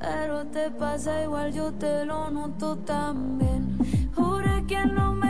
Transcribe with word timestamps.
Pero 0.00 0.46
te 0.46 0.70
pasa 0.70 1.22
igual, 1.22 1.52
yo 1.52 1.72
te 1.72 2.04
lo 2.04 2.30
noto 2.30 2.76
también. 2.78 3.78
Juré 4.14 4.64
que 4.66 4.84
no 4.86 5.14
me 5.14 5.27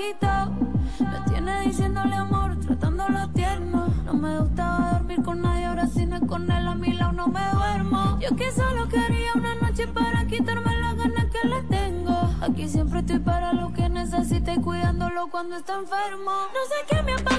Me 0.00 1.30
tiene 1.30 1.60
diciéndole 1.60 2.14
amor, 2.14 2.58
tratándolo 2.58 3.28
tierno. 3.32 3.88
No 4.06 4.14
me 4.14 4.38
gustaba 4.38 4.92
dormir 4.94 5.22
con 5.22 5.42
nadie, 5.42 5.66
ahora 5.66 5.86
si 5.88 6.06
no 6.06 6.16
es 6.16 6.22
con 6.22 6.50
él 6.50 6.68
a 6.68 6.74
mi 6.74 6.94
lado 6.94 7.12
no 7.12 7.26
me 7.26 7.40
duermo. 7.52 8.18
Yo 8.18 8.34
que 8.34 8.50
solo 8.50 8.88
quería 8.88 9.34
una 9.34 9.56
noche 9.56 9.86
para 9.88 10.26
quitarme 10.26 10.74
las 10.78 10.96
ganas 10.96 11.26
que 11.26 11.46
le 11.46 11.62
tengo. 11.64 12.18
Aquí 12.40 12.66
siempre 12.66 13.00
estoy 13.00 13.18
para 13.18 13.52
lo 13.52 13.74
que 13.74 13.90
necesite, 13.90 14.58
cuidándolo 14.62 15.28
cuando 15.28 15.56
está 15.56 15.74
enfermo. 15.74 16.30
No 16.30 16.60
sé 16.70 16.86
qué 16.88 17.02
me 17.02 17.12
ha 17.12 17.29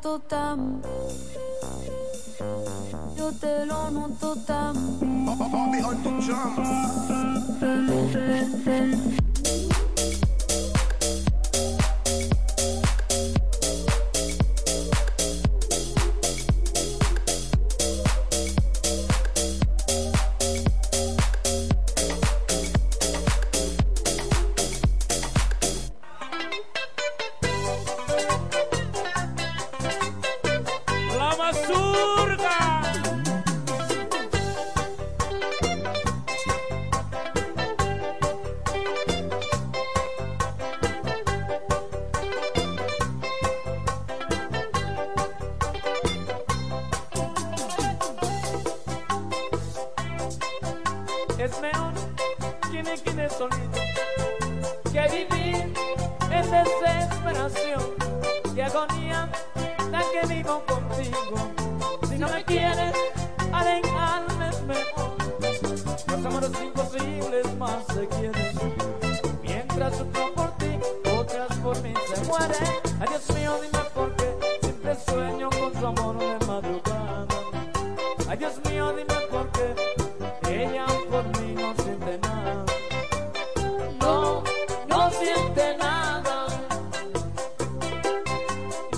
noto 0.00 0.18
yo 3.16 3.32
te 3.32 3.66
lo 3.66 3.90
noto 3.90 4.34
tan. 4.46 5.19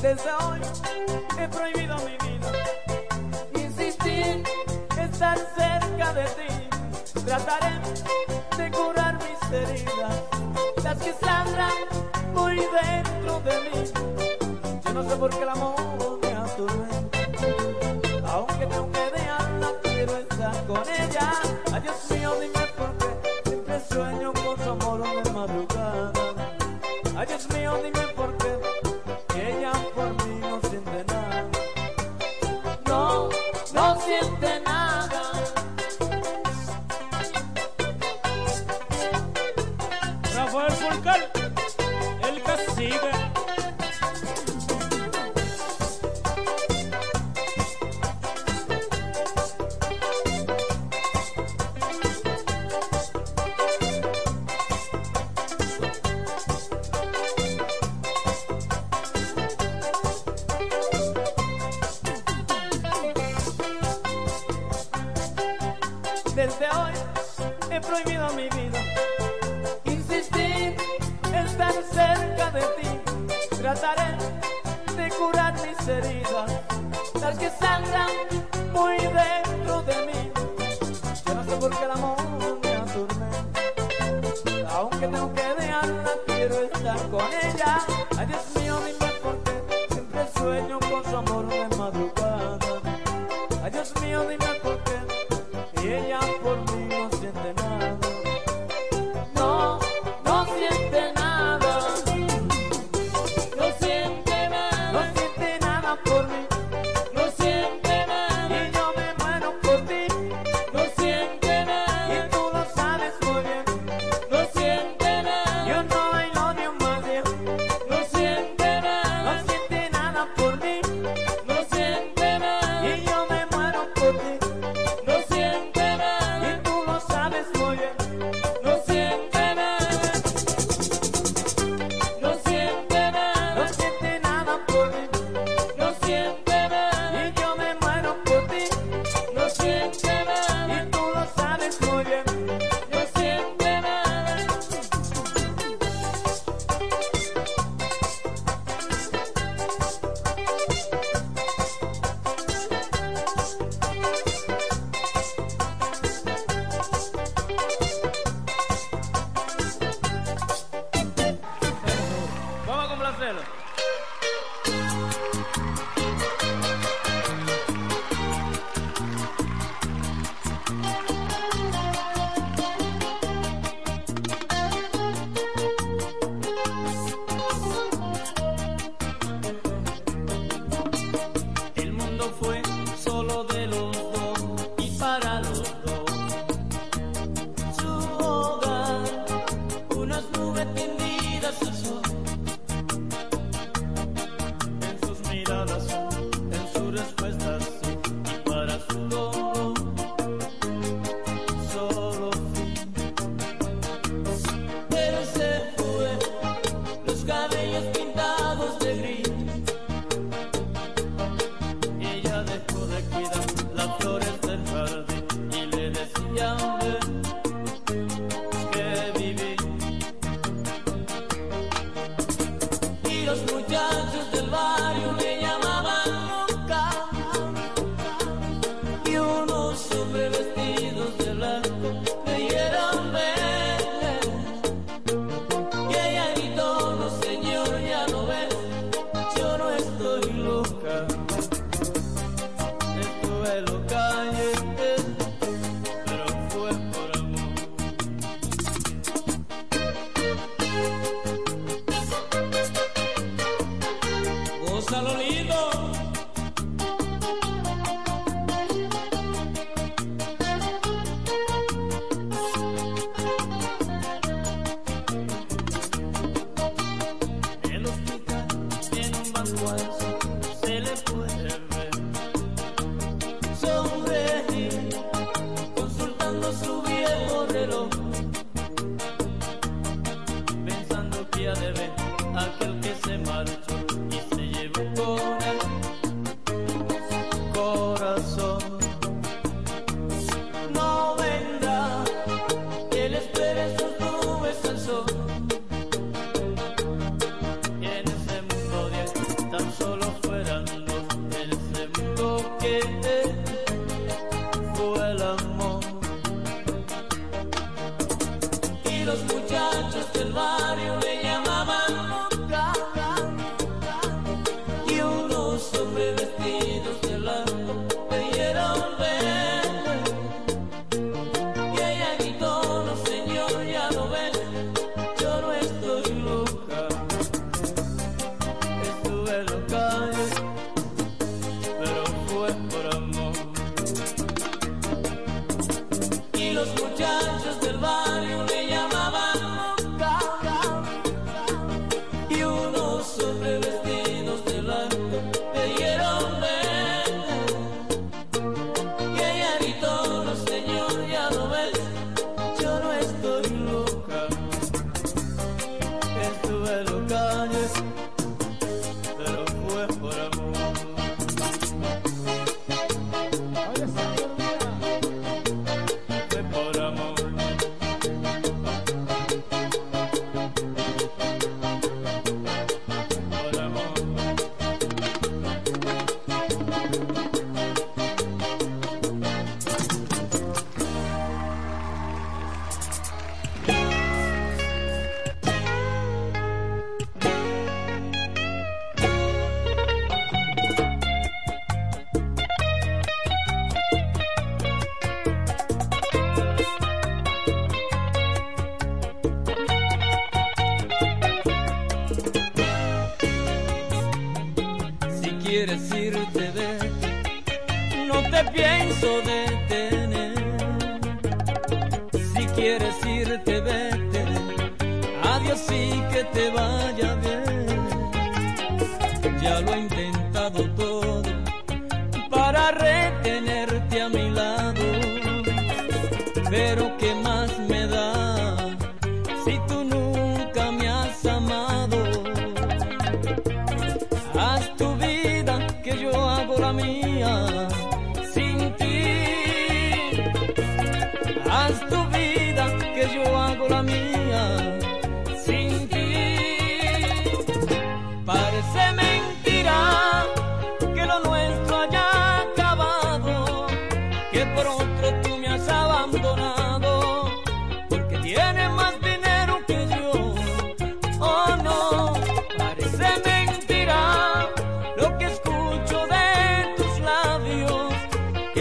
Desde 0.03 0.33
hoy 0.33 0.61
he 1.39 1.47
prohibido 1.47 1.97
mi 1.99 2.17
vida 2.29 2.51
insistir, 3.55 4.43
en 4.97 4.99
estar 4.99 5.39
cerca 5.57 6.13
de 6.13 6.25
ti. 6.25 7.21
Trataré 7.25 7.79
de 8.57 8.71
curar 8.73 9.15
mis 9.15 9.53
heridas, 9.53 10.17
las 10.83 10.99
que 10.99 11.13
sangran 11.13 11.73
muy 12.35 12.57
dentro 12.57 13.41
de 13.43 13.61
mí. 13.61 14.81
Yo 14.85 14.93
no 14.93 15.09
sé 15.09 15.17
por 15.17 15.31
qué 15.31 15.43
el 15.45 15.49
amor 15.51 16.19
me 16.21 16.33
atormenta, 16.33 17.19
aunque 18.27 18.67
tengo 18.67 18.91
que 18.91 19.11
dejarla, 19.21 19.71
quiero 19.85 20.17
estar 20.17 20.67
con 20.67 20.83
ella. 20.99 21.52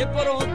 Que 0.02 0.08
por 0.08 0.51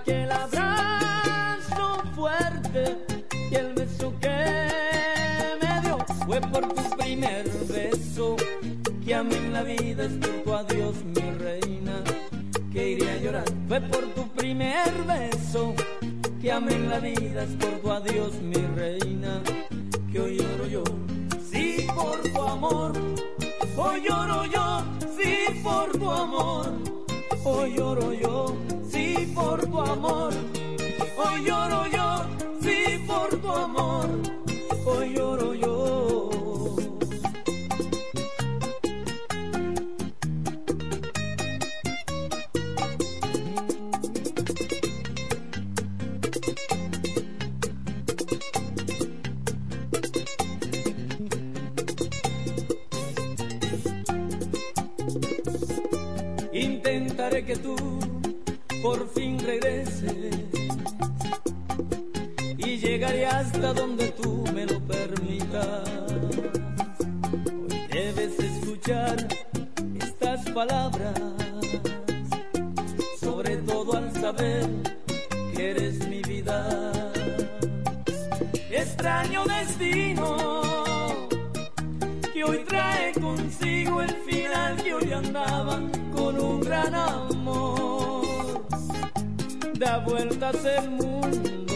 aquel 0.00 0.30
abrazo 0.30 2.02
fuerte 2.14 2.96
y 3.50 3.54
el 3.54 3.74
beso 3.74 4.12
que 4.20 4.76
fue 6.26 6.40
por 6.40 6.68
tu 6.68 6.96
primer 6.96 7.48
beso, 7.68 8.36
que 9.04 9.14
a 9.14 9.22
mí 9.22 9.34
en 9.36 9.52
la 9.52 9.62
vida 9.62 10.06
es 10.06 10.18
tu 10.20 10.52
adiós, 10.52 10.96
mi 11.04 11.30
reina, 11.38 12.02
que 12.72 12.90
iré 12.90 13.10
a 13.10 13.16
llorar. 13.18 13.44
Fue 13.68 13.80
por 13.80 14.04
tu 14.14 14.28
primer 14.30 14.92
beso, 15.06 15.72
que 16.42 16.50
a 16.50 16.58
mí 16.58 16.74
en 16.74 16.90
la 16.90 16.98
vida 16.98 17.44
es 17.44 17.54
por 17.60 17.78
tu 17.80 17.92
adiós, 17.92 18.32
mi 18.42 18.60
reina, 18.74 19.40
que 20.10 20.20
hoy 20.20 20.38
lloro 20.38 20.66
yo. 20.66 20.84
Sí, 21.50 21.86
por 21.94 22.20
tu 22.32 22.42
amor, 22.42 22.92
hoy 23.76 24.02
lloro 24.02 24.44
yo, 24.46 24.82
sí, 25.16 25.60
por 25.62 25.92
tu 25.92 26.10
amor, 26.10 26.72
hoy 27.46 27.74
lloro 27.76 28.12
yo, 28.12 28.56
sí, 28.90 29.32
por 29.34 29.64
tu 29.66 29.80
amor, 29.80 30.32
hoy 31.16 31.44
lloro 31.44 31.86
yo, 31.86 32.26
sí, 32.60 32.98
por 33.06 33.28
tu 33.40 33.50
amor, 33.50 34.08
hoy 34.84 35.14
lloro 35.14 35.54
yo. 35.54 35.85
El 90.46 90.90
mundo. 90.90 91.74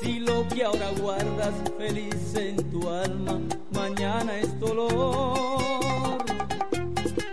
Si 0.00 0.18
lo 0.20 0.48
que 0.48 0.64
ahora 0.64 0.90
guardas 0.98 1.52
feliz 1.76 2.34
en 2.34 2.56
tu 2.70 2.88
alma, 2.88 3.38
mañana 3.70 4.38
es 4.38 4.58
dolor. 4.58 6.24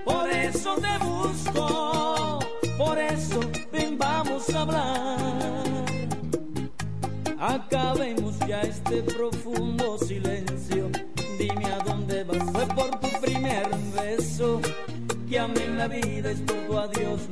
Por 0.04 0.30
eso 0.30 0.76
te 0.76 1.06
busco, 1.06 2.40
por 2.78 2.98
eso 3.00 3.40
ven, 3.72 3.98
vamos 3.98 4.54
a 4.54 4.62
hablar. 4.64 5.64
Acabemos 7.40 8.38
ya 8.46 8.62
este 8.64 9.02
profundo 9.02 9.98
silencio. 9.98 10.90
Dime 11.40 11.68
a 11.68 11.78
dónde 11.86 12.26
vas. 12.26 12.52
Fue 12.52 12.66
por 12.68 13.00
tu 13.00 13.08
primer 13.22 13.70
beso 13.96 14.60
que 15.30 15.40
amé 15.40 15.64
en 15.64 15.78
la 15.78 15.88
vida. 15.88 16.32
Es 16.32 16.42
por 16.42 16.58
tu 16.68 16.78
adiós, 16.78 17.30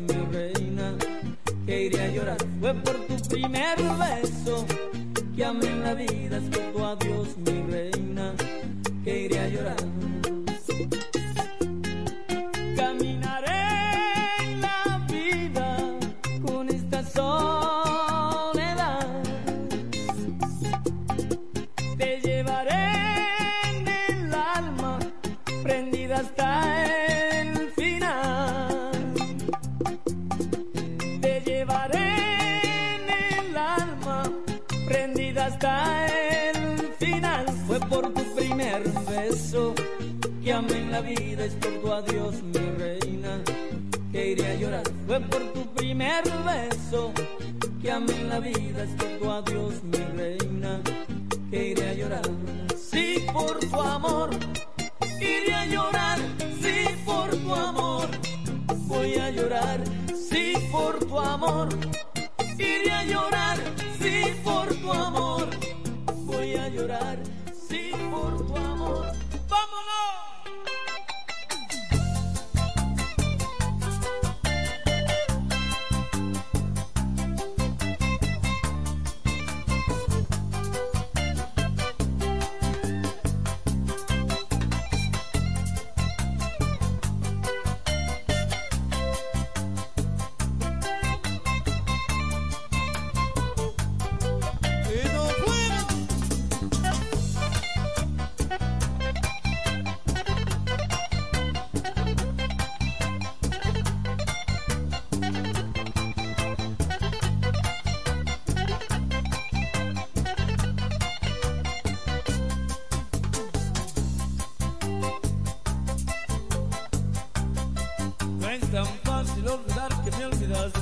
tan 118.72 118.86
fácil 119.04 119.46
olvidar 119.50 119.90
que 120.04 120.12
me 120.12 120.26
olvidaste, 120.28 120.80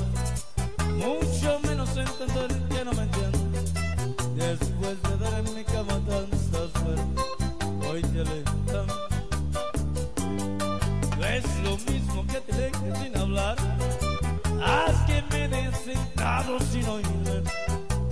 mucho 0.94 1.58
menos 1.66 1.96
entender 1.96 2.48
que 2.68 2.84
no 2.84 2.92
me 2.92 3.02
entiendes. 3.02 3.74
Después 4.36 5.02
de 5.02 5.16
dar 5.18 5.40
en 5.40 5.54
mi 5.56 5.64
cama 5.64 6.00
tantas 6.08 6.50
veces, 6.52 7.00
hoy 7.90 8.02
te 8.02 8.20
alejas. 8.20 8.86
No 11.18 11.26
es 11.26 11.44
lo 11.64 11.76
mismo 11.92 12.24
que 12.28 12.40
te 12.40 12.52
dejes 12.52 12.98
sin 13.02 13.16
hablar, 13.16 13.56
haz 14.64 14.96
que 15.06 15.22
me 15.32 15.48
des 15.48 15.76
sentado 15.84 16.60
sin 16.70 16.86
oírme. 16.86 17.42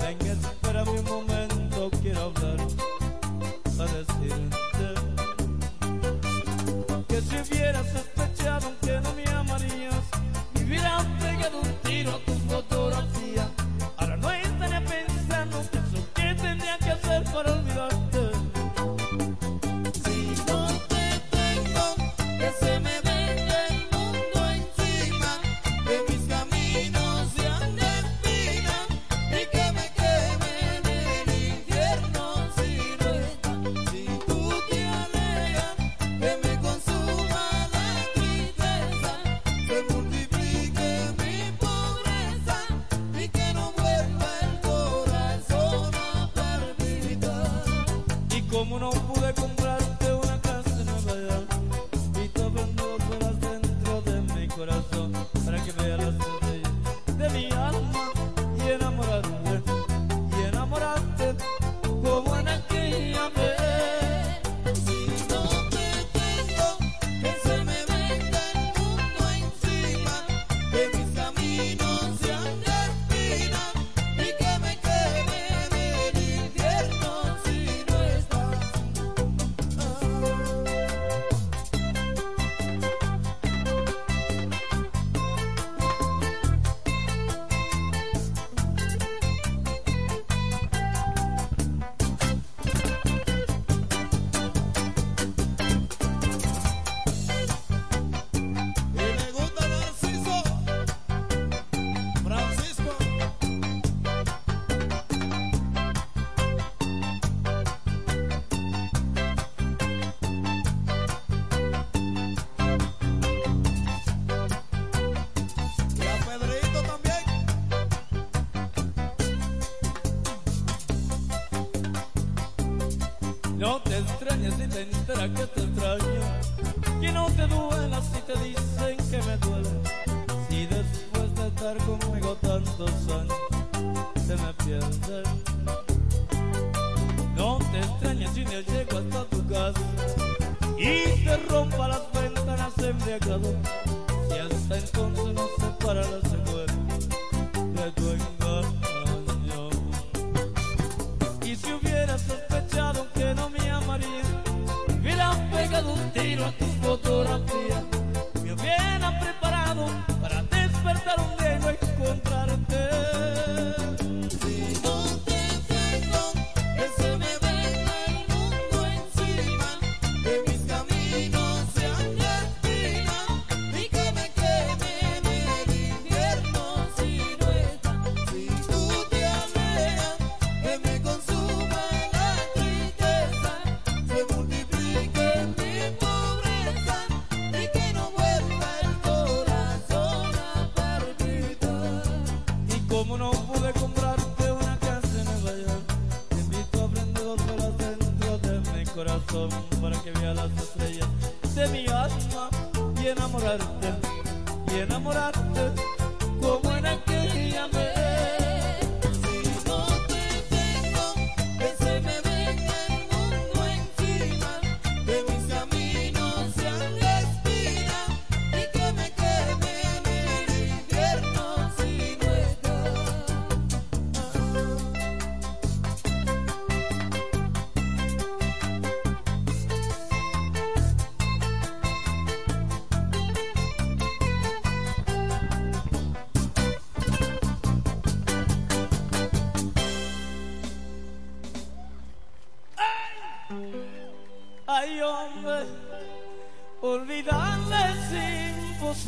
Venga, 0.00 0.32
espérame 0.32 0.88
un 0.88 1.04
momento, 1.04 1.27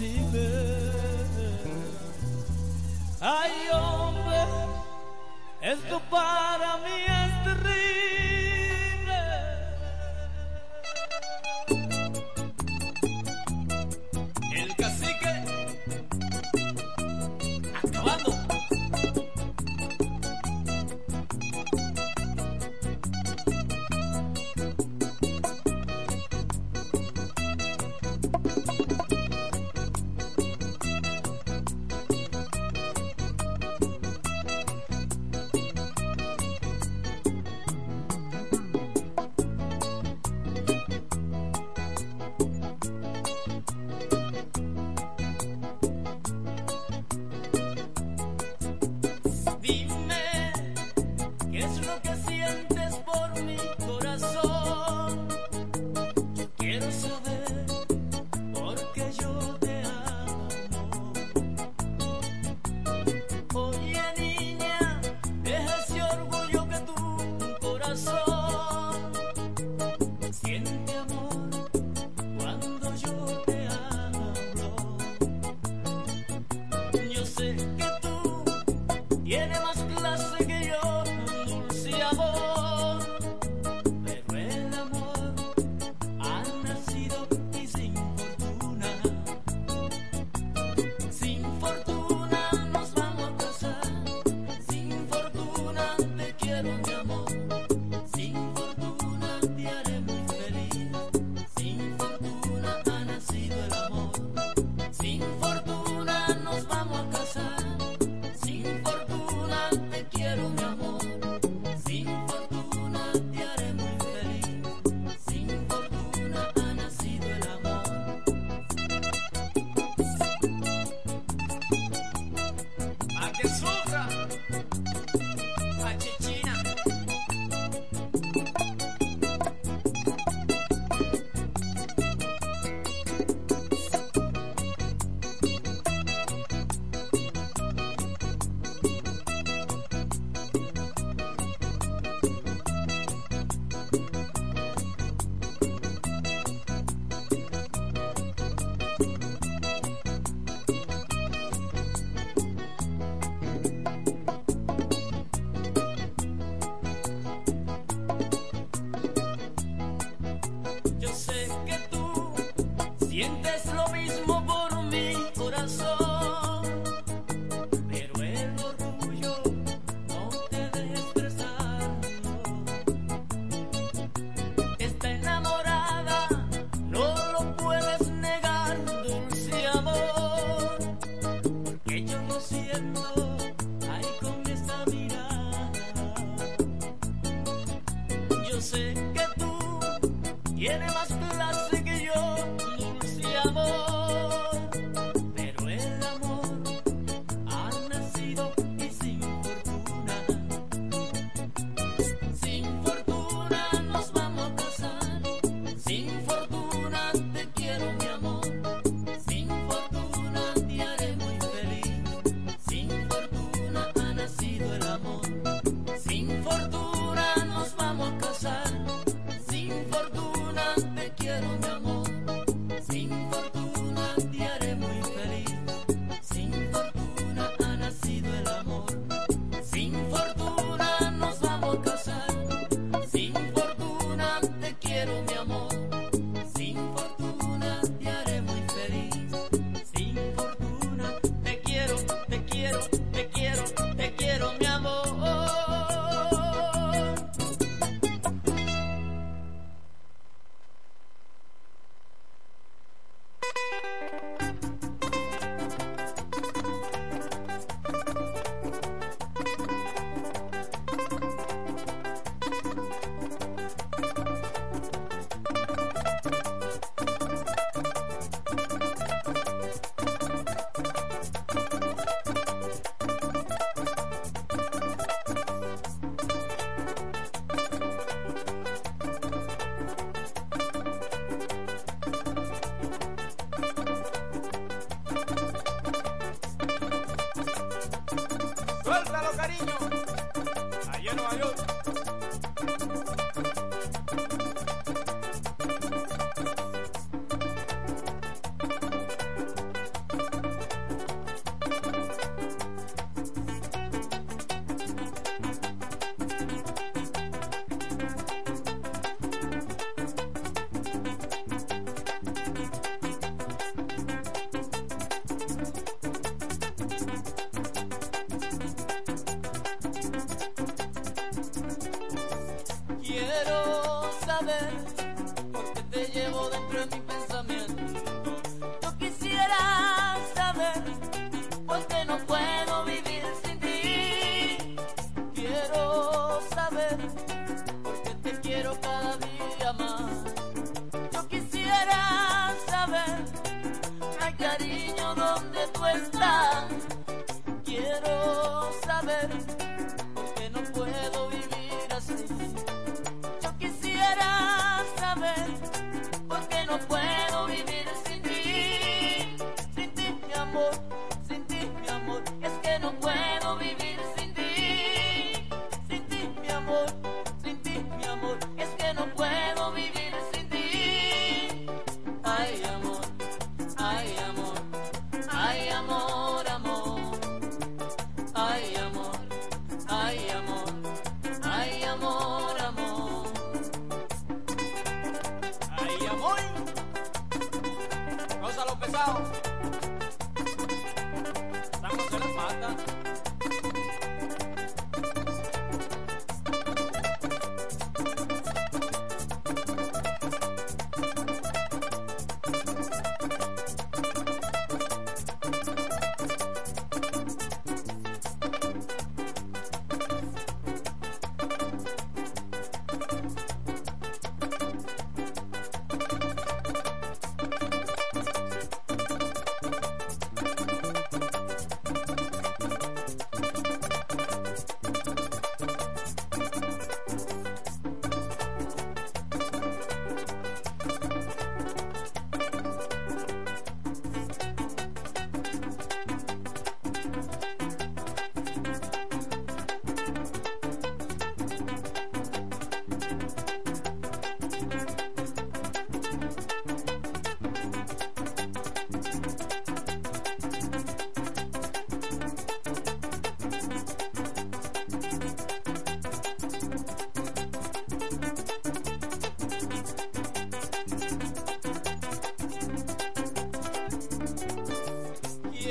es 0.03 0.17
imposible. 0.17 0.70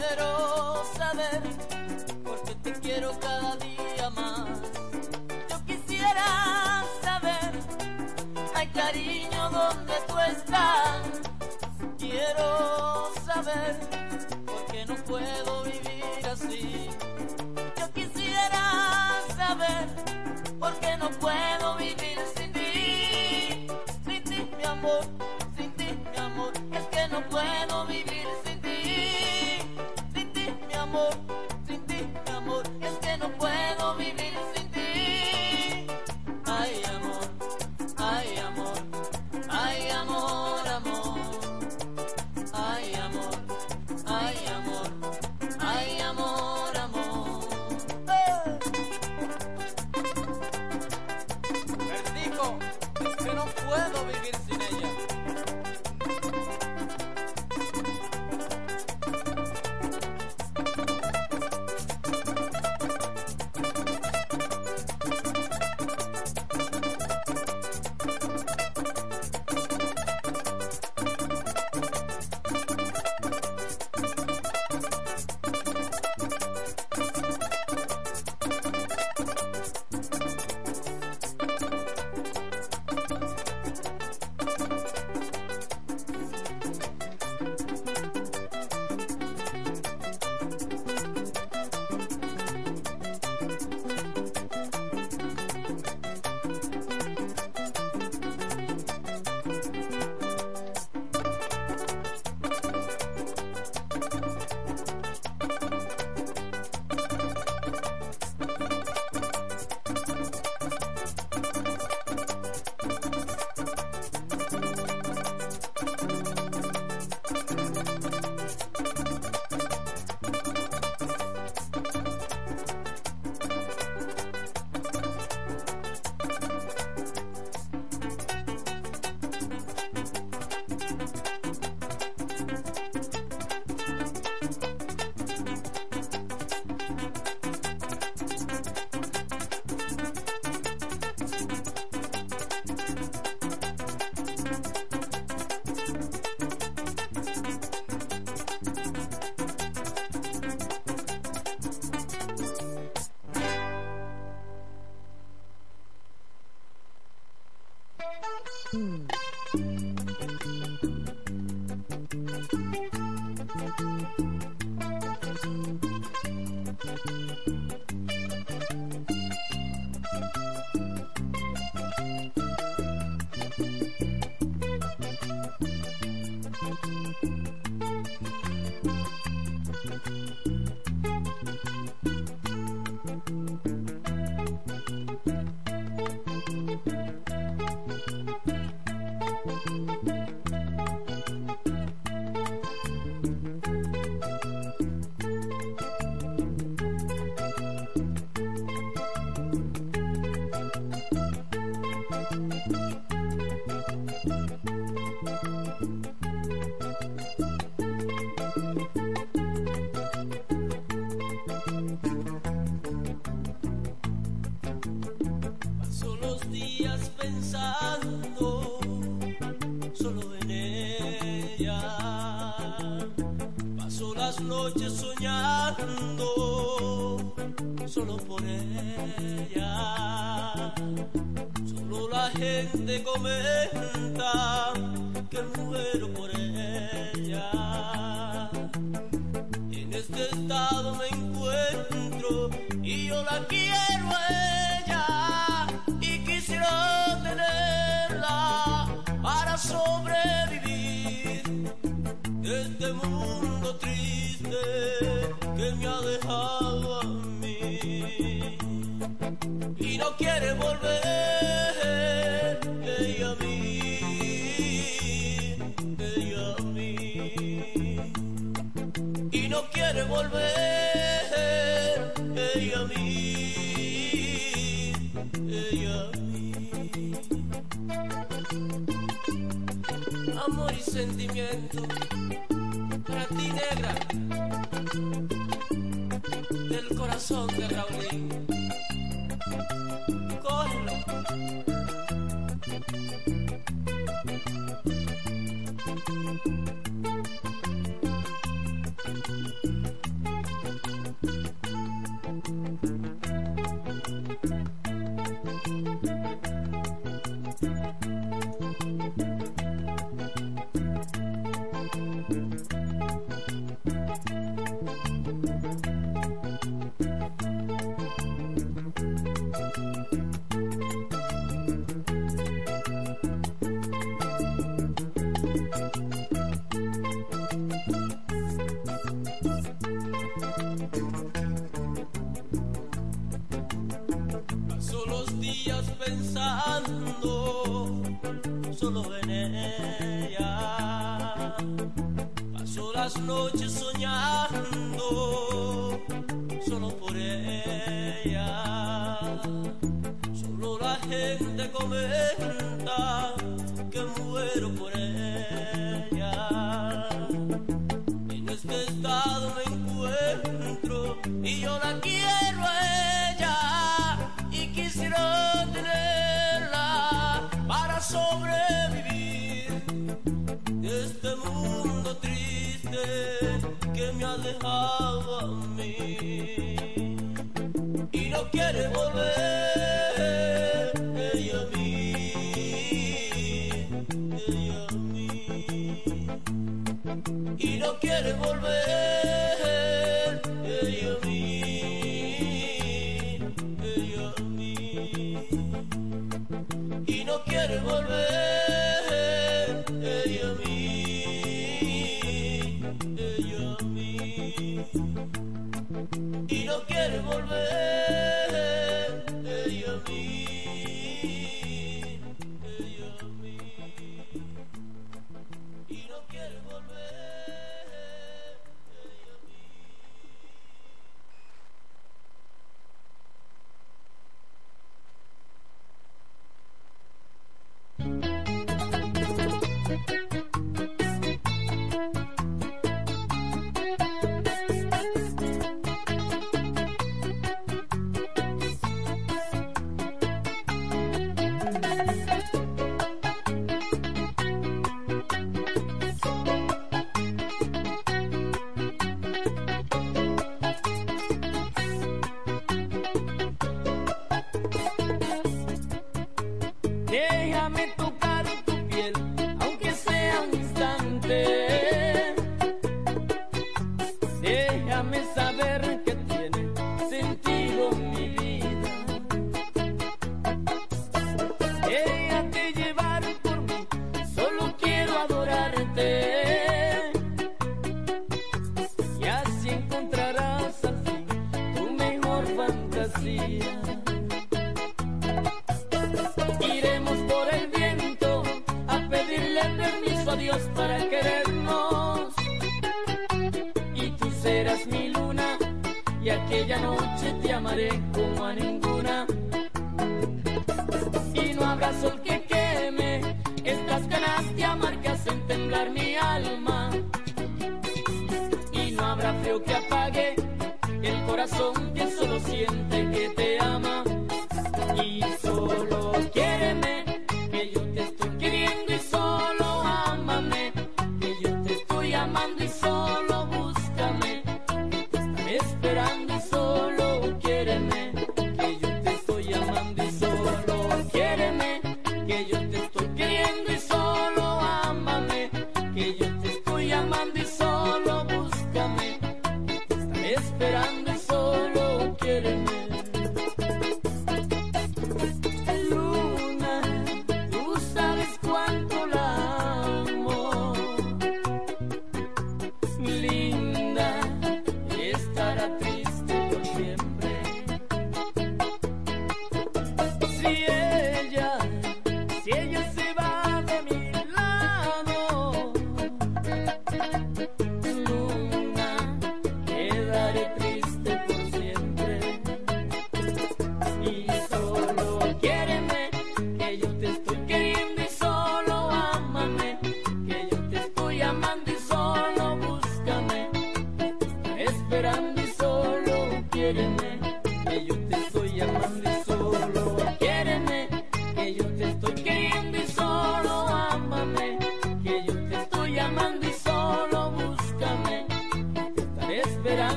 that 0.00 0.29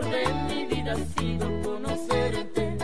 de 0.00 0.32
mi 0.48 0.64
vida 0.66 0.92
ha 0.92 1.20
sido 1.20 1.62
conocerte 1.62 2.76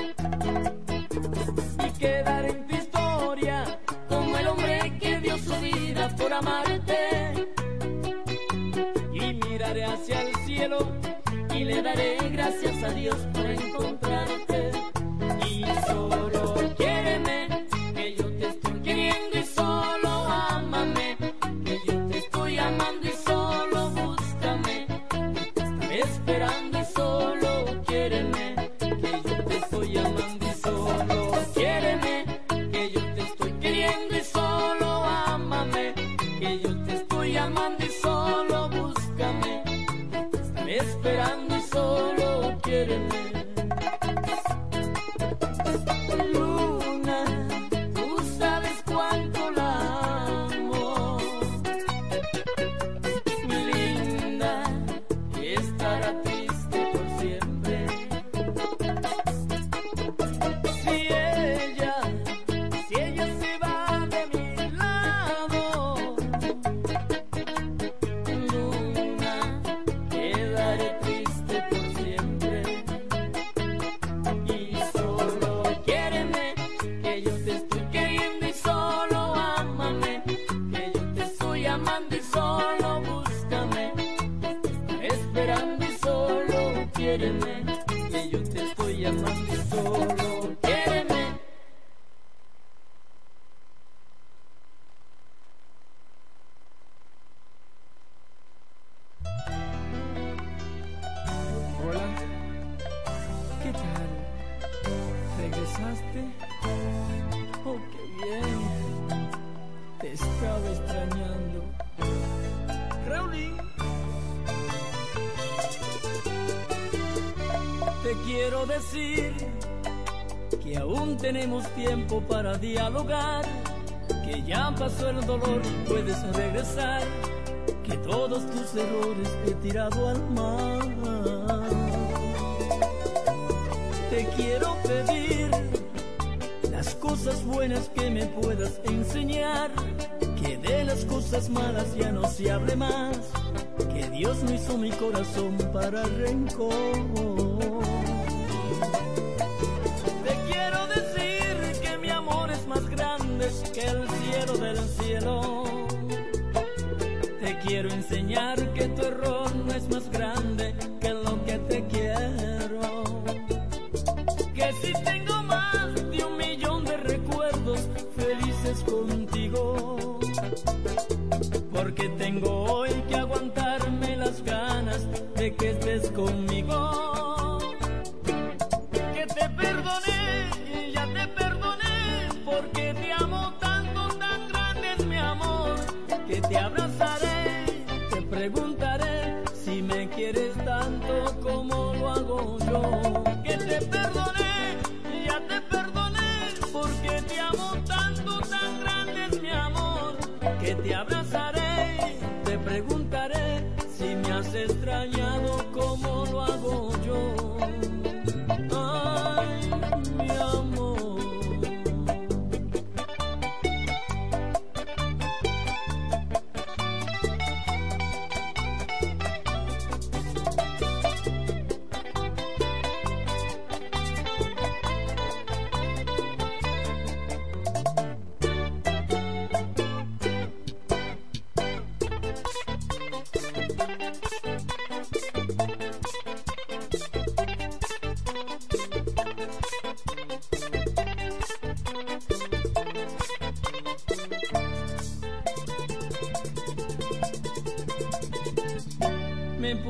y 1.86 1.98
quedar 1.98 2.44
en 2.44 2.66
tu 2.66 2.76
historia 2.76 3.78
como 4.08 4.36
el 4.36 4.46
hombre 4.48 4.98
que 5.00 5.20
dio 5.20 5.38
su 5.38 5.54
vida 5.60 6.08
por 6.16 6.32
amarte. 6.32 7.48
Y 9.12 9.34
miraré 9.34 9.84
hacia 9.84 10.22
el 10.22 10.34
cielo 10.46 10.78
y 11.54 11.64
le 11.64 11.82
daré 11.82 12.16
gracias 12.30 12.82
a 12.82 12.90
Dios 12.90 13.16
por 13.32 13.46
encontrarte. 13.46 14.36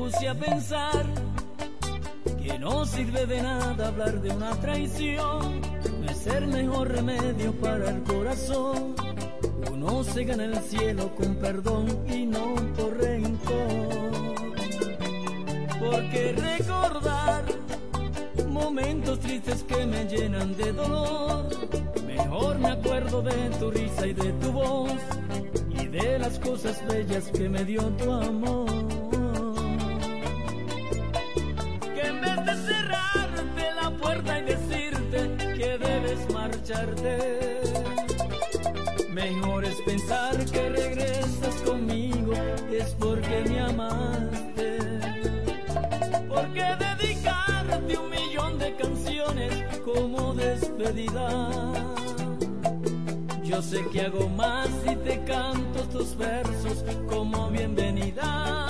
puse 0.09 0.27
a 0.29 0.35
pensar 0.35 1.05
que 2.41 2.57
no 2.59 2.85
sirve 2.85 3.25
de 3.25 3.41
nada 3.41 3.89
hablar 3.89 4.21
de 4.21 4.29
una 4.29 4.51
traición, 4.51 5.61
no 5.99 6.09
es 6.09 6.27
el 6.27 6.47
mejor 6.47 6.87
remedio 6.89 7.51
para 7.59 7.89
el 7.89 8.03
corazón. 8.03 8.95
Uno 9.69 10.03
se 10.05 10.23
gana 10.23 10.45
el 10.45 10.57
cielo 10.61 11.13
con 11.13 11.35
perdón 11.35 11.87
y 12.07 12.25
no 12.25 12.55
por 12.77 12.97
rencor. 12.97 14.07
Porque 15.79 16.35
recordar 16.37 17.43
momentos 18.47 19.19
tristes 19.19 19.63
que 19.63 19.85
me 19.85 20.05
llenan 20.05 20.55
de 20.55 20.71
dolor, 20.71 21.49
mejor 22.05 22.59
me 22.59 22.69
acuerdo 22.69 23.21
de 23.21 23.49
tu 23.59 23.71
risa 23.71 24.07
y 24.07 24.13
de 24.13 24.31
tu 24.33 24.51
voz 24.53 25.01
y 25.69 25.85
de 25.87 26.19
las 26.19 26.39
cosas 26.39 26.81
bellas 26.87 27.29
que 27.29 27.49
me 27.49 27.65
dio 27.65 27.81
tu 27.97 28.09
amor. 28.09 28.66
Mejor 39.11 39.65
es 39.65 39.75
pensar 39.81 40.45
que 40.45 40.69
regresas 40.69 41.55
conmigo, 41.65 42.33
es 42.71 42.95
porque 42.99 43.43
me 43.47 43.59
amaste. 43.59 44.79
Porque 46.27 46.63
dedicarte 46.79 47.97
un 47.97 48.09
millón 48.09 48.59
de 48.59 48.75
canciones 48.75 49.79
como 49.85 50.33
despedida. 50.33 51.49
Yo 53.43 53.61
sé 53.61 53.85
que 53.91 54.01
hago 54.01 54.27
más 54.29 54.67
si 54.85 54.95
te 54.97 55.23
canto 55.23 55.83
tus 55.89 56.17
versos 56.17 56.83
como 57.07 57.49
bienvenida. 57.49 58.66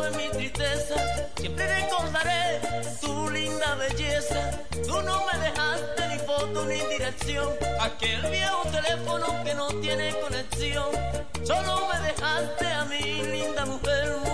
en 0.00 0.16
mi 0.16 0.28
tristeza. 0.30 0.94
Siempre 1.36 1.66
recordaré 1.66 2.60
tu 3.00 3.30
linda 3.30 3.74
belleza. 3.74 4.50
Tú 4.86 5.02
no 5.02 5.16
me 5.26 5.38
dejaste 5.38 6.08
ni 6.08 6.18
foto 6.18 6.64
ni 6.64 6.80
dirección. 6.94 7.48
Aquel 7.80 8.22
viejo 8.30 8.62
teléfono 8.70 9.26
que 9.44 9.54
no 9.54 9.68
tiene 9.80 10.14
conexión. 10.20 10.90
Solo 11.44 11.88
me 11.92 11.98
dejaste 12.08 12.66
a 12.66 12.84
mi 12.86 13.02
linda 13.22 13.66
mujer. 13.66 14.31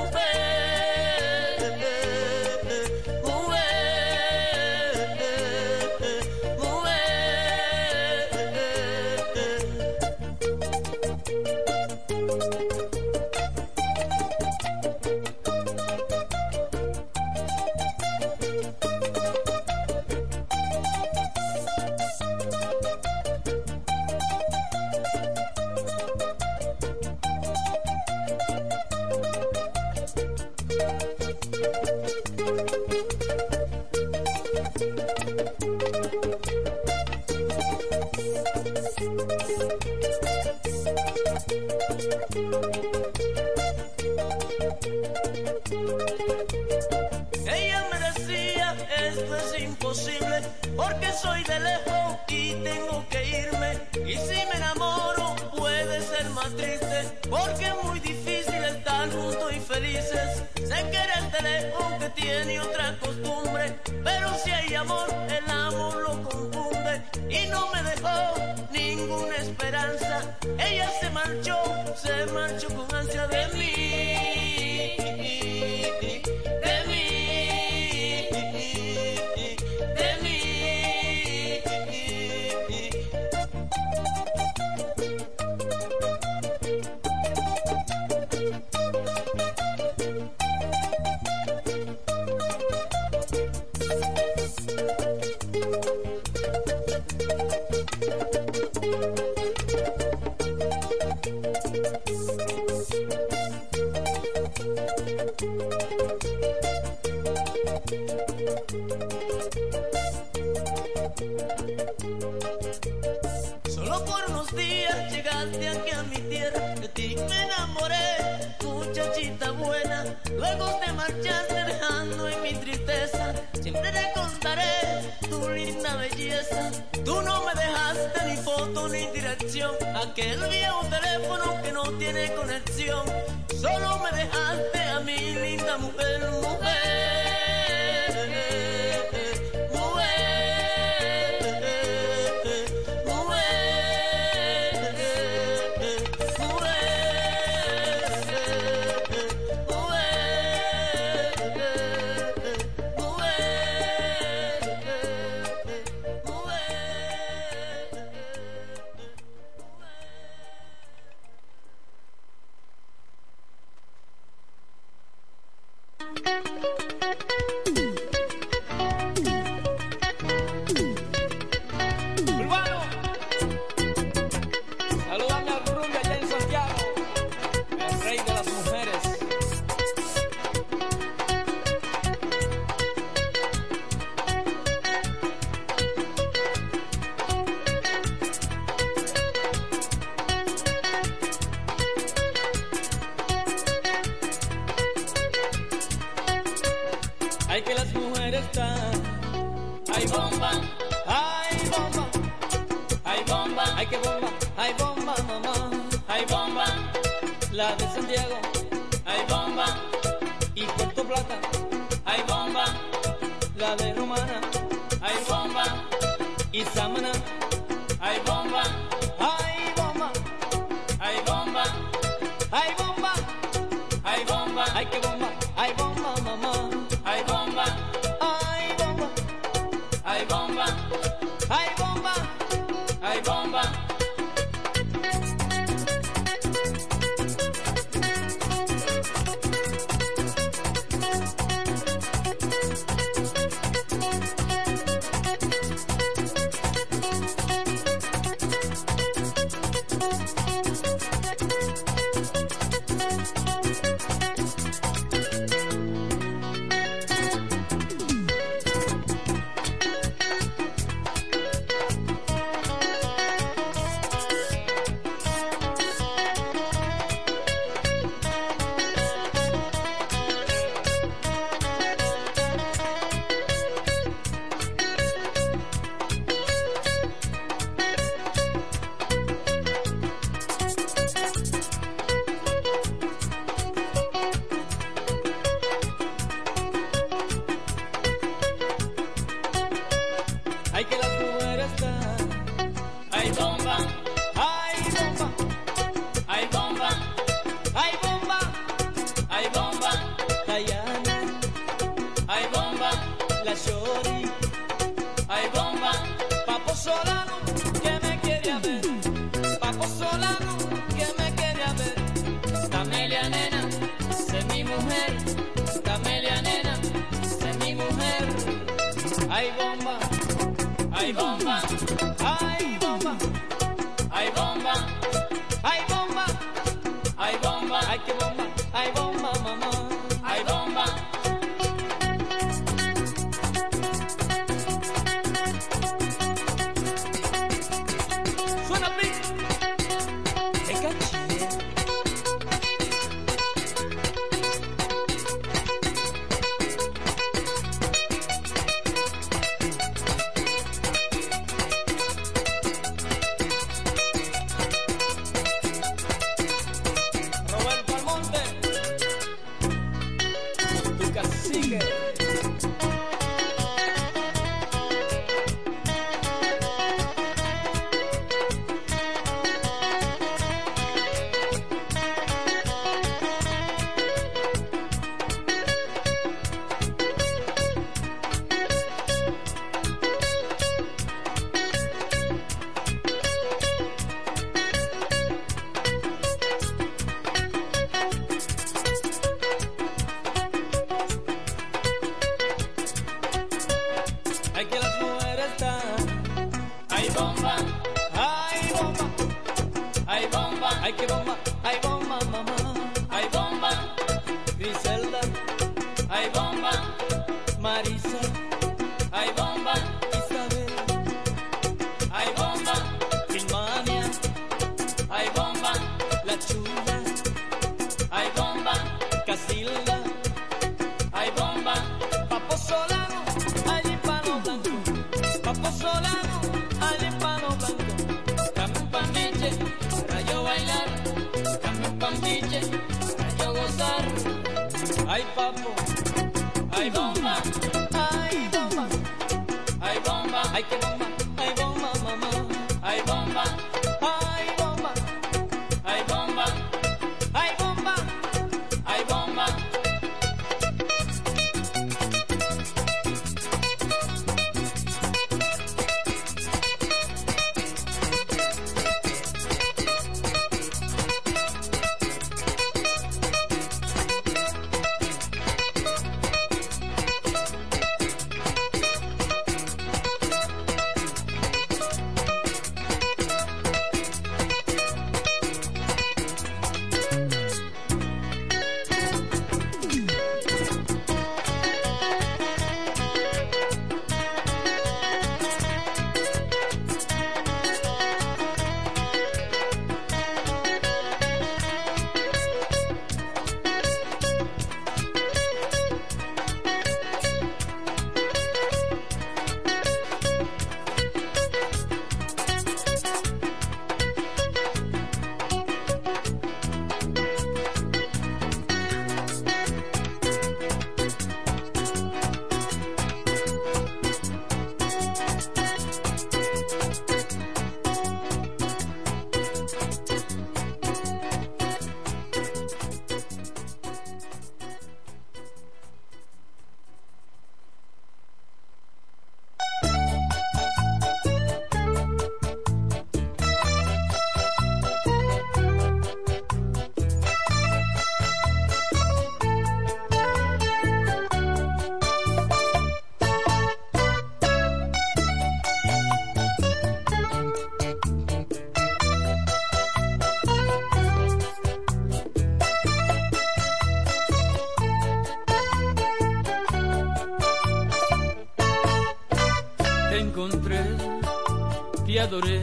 Adoré, 562.29 562.58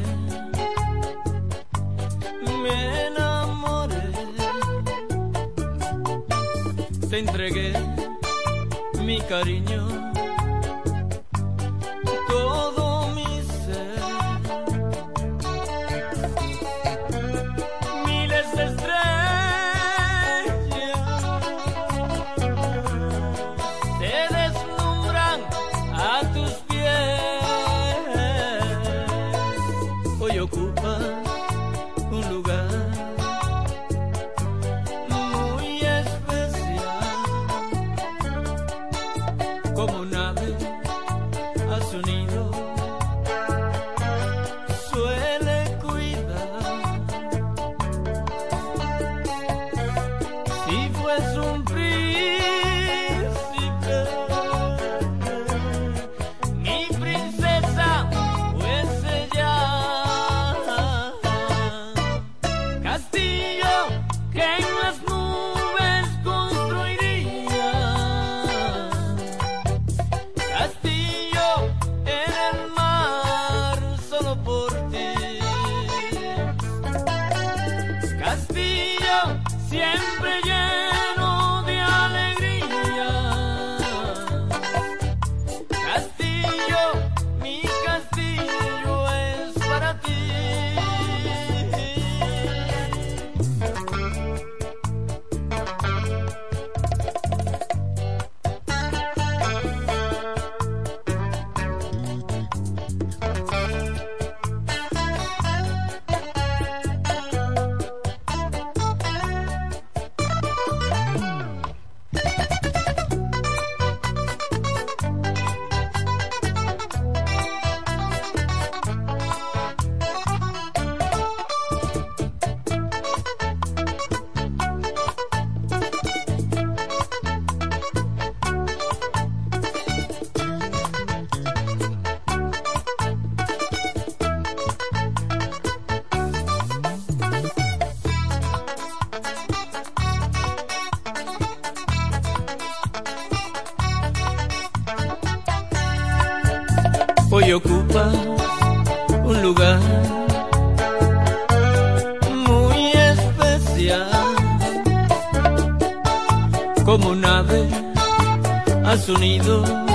a 158.96 158.98
su 158.98 159.95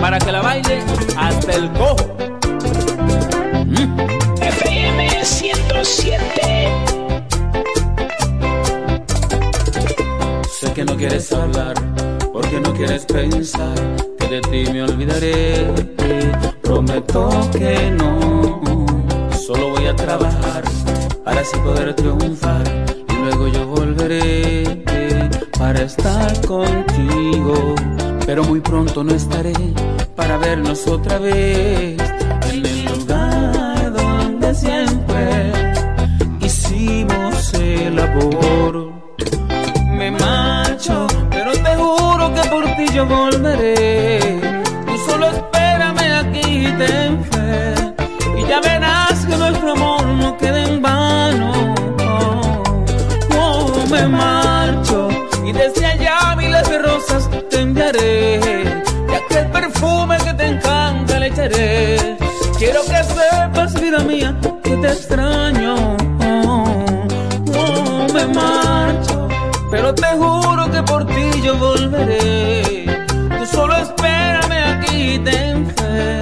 para 0.00 0.18
que 0.18 0.32
la 0.32 0.40
baile 0.40 0.82
hasta 1.16 1.52
el 1.52 1.70
cojo. 1.72 1.96
FM 4.40 5.24
107. 5.24 6.20
Sé 10.58 10.72
que 10.72 10.84
no 10.84 10.96
quieres 10.96 11.32
hablar, 11.32 11.74
porque 12.32 12.60
no 12.60 12.72
quieres 12.72 13.04
pensar 13.06 13.74
que 14.18 14.26
de 14.28 14.40
ti 14.40 14.72
me 14.72 14.82
olvidaré. 14.82 15.66
Prometo 16.62 17.30
que 17.52 17.90
no, 17.90 18.60
solo 19.32 19.70
voy 19.70 19.86
a 19.86 19.96
trabajar 19.96 20.62
para 21.24 21.40
así 21.40 21.56
poder 21.58 21.94
triunfar 21.94 22.64
y 23.08 23.12
luego 23.24 23.48
yo 23.48 23.66
volveré 23.66 24.82
para 25.58 25.82
estar 25.82 26.46
contigo. 26.46 27.74
Pero 28.30 28.44
muy 28.44 28.60
pronto 28.60 29.02
no 29.02 29.12
estaré 29.12 29.52
para 30.14 30.36
vernos 30.36 30.86
otra 30.86 31.18
vez 31.18 32.00
en 32.52 32.64
el 32.64 32.84
lugar 32.84 33.92
donde 33.92 34.54
siempre 34.54 35.52
hicimos 36.40 37.54
el 37.54 37.98
amor 37.98 38.92
me 39.98 40.12
marcho, 40.12 41.08
pero 41.28 41.50
te 41.50 41.74
juro 41.74 42.32
que 42.32 42.48
por 42.48 42.64
ti 42.76 42.86
yo 42.94 43.04
volveré. 43.04 43.99
Te 64.80 64.88
extraño. 64.88 65.96
Oh, 66.46 66.64
oh, 67.54 68.06
me 68.12 68.26
marcho 68.34 69.20
pero 69.70 69.94
te 69.94 70.06
juro 70.16 70.70
que 70.70 70.82
por 70.82 71.06
ti 71.06 71.42
yo 71.42 71.56
volveré. 71.56 72.86
Tú 73.38 73.46
solo 73.46 73.76
espérame 73.76 74.58
aquí, 74.74 75.18
ten 75.20 75.66
fe. 75.76 76.20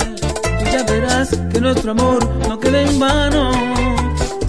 Y 0.61 0.71
ya 0.71 0.83
verás 0.85 1.31
que 1.51 1.61
nuestro 1.61 1.93
amor 1.93 2.29
no 2.47 2.61
queda 2.61 2.83
en 2.83 3.01
vano. 3.01 3.51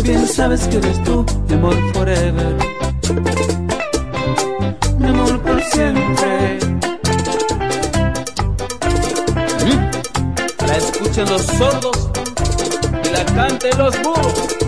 Bien 0.03 0.27
sabes 0.27 0.67
que 0.67 0.77
eres 0.77 1.01
tú, 1.03 1.25
mi 1.47 1.55
amor 1.55 1.75
forever. 1.93 2.55
Mi 4.99 5.07
amor 5.07 5.41
por 5.41 5.61
siempre. 5.63 6.59
Mm. 9.65 10.67
La 10.67 10.77
escuchen 10.77 11.29
los 11.29 11.41
sordos 11.43 11.98
canten 13.39 13.77
los 13.77 14.01
burros. 14.01 14.59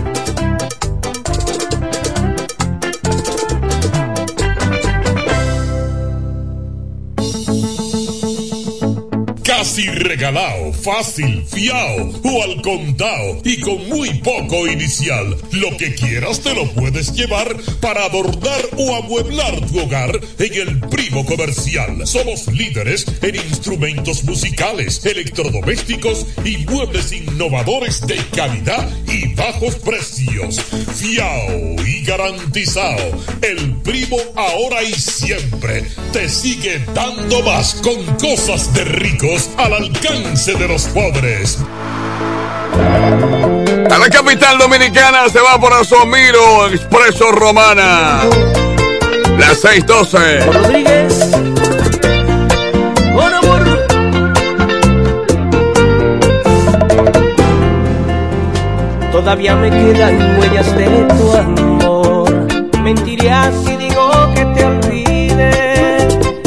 Casi 9.44 9.86
regalado, 9.90 10.72
fácil, 10.72 11.44
fiao 11.46 12.12
o 12.24 12.42
al 12.42 12.62
contado 12.62 13.42
y 13.44 13.60
con 13.60 13.86
muy 13.90 14.08
poco 14.20 14.66
inicial. 14.66 15.36
Lo 15.52 15.76
que 15.76 15.94
quieras 15.94 16.40
te 16.40 16.54
lo 16.54 16.66
puedes 16.72 17.12
llevar 17.12 17.54
para 17.80 18.06
adornar 18.06 18.62
o 18.78 18.96
amueblar 18.96 19.60
tu 19.66 19.80
hogar 19.80 20.18
en 20.38 20.68
el 20.68 20.80
Primo 20.92 21.24
Comercial. 21.24 22.06
Somos 22.06 22.46
líderes 22.48 23.06
en 23.22 23.34
instrumentos 23.34 24.24
musicales, 24.24 25.04
electrodomésticos 25.06 26.26
y 26.44 26.58
muebles 26.66 27.12
innovadores 27.12 28.06
de 28.06 28.16
calidad 28.36 28.86
y 29.08 29.34
bajos 29.34 29.76
precios. 29.76 30.60
Fiao 30.94 31.76
y 31.86 32.04
garantizado. 32.04 33.18
El 33.40 33.72
Primo 33.76 34.18
ahora 34.36 34.82
y 34.82 34.92
siempre 34.92 35.86
te 36.12 36.28
sigue 36.28 36.84
dando 36.94 37.42
más 37.42 37.74
con 37.76 38.04
cosas 38.18 38.74
de 38.74 38.84
ricos 38.84 39.48
al 39.56 39.72
alcance 39.72 40.52
de 40.54 40.68
los 40.68 40.84
pobres. 40.88 41.58
A 43.90 43.98
la 43.98 44.10
capital 44.10 44.58
dominicana 44.58 45.26
se 45.30 45.40
va 45.40 45.58
por 45.58 45.72
Asomiro, 45.72 46.68
Expreso 46.68 47.32
Romana. 47.32 48.51
Las 49.42 49.58
612. 49.60 50.40
Rodríguez. 50.52 51.30
Con 53.12 53.34
amor. 53.34 53.62
Todavía 59.10 59.56
me 59.56 59.68
quedan 59.70 60.38
huellas 60.38 60.76
de 60.76 60.86
tu 61.16 61.32
amor. 61.32 62.30
Mentiría 62.84 63.50
si 63.64 63.76
digo 63.78 64.10
que 64.36 64.44
te 64.44 64.64
olvide. 64.64 65.50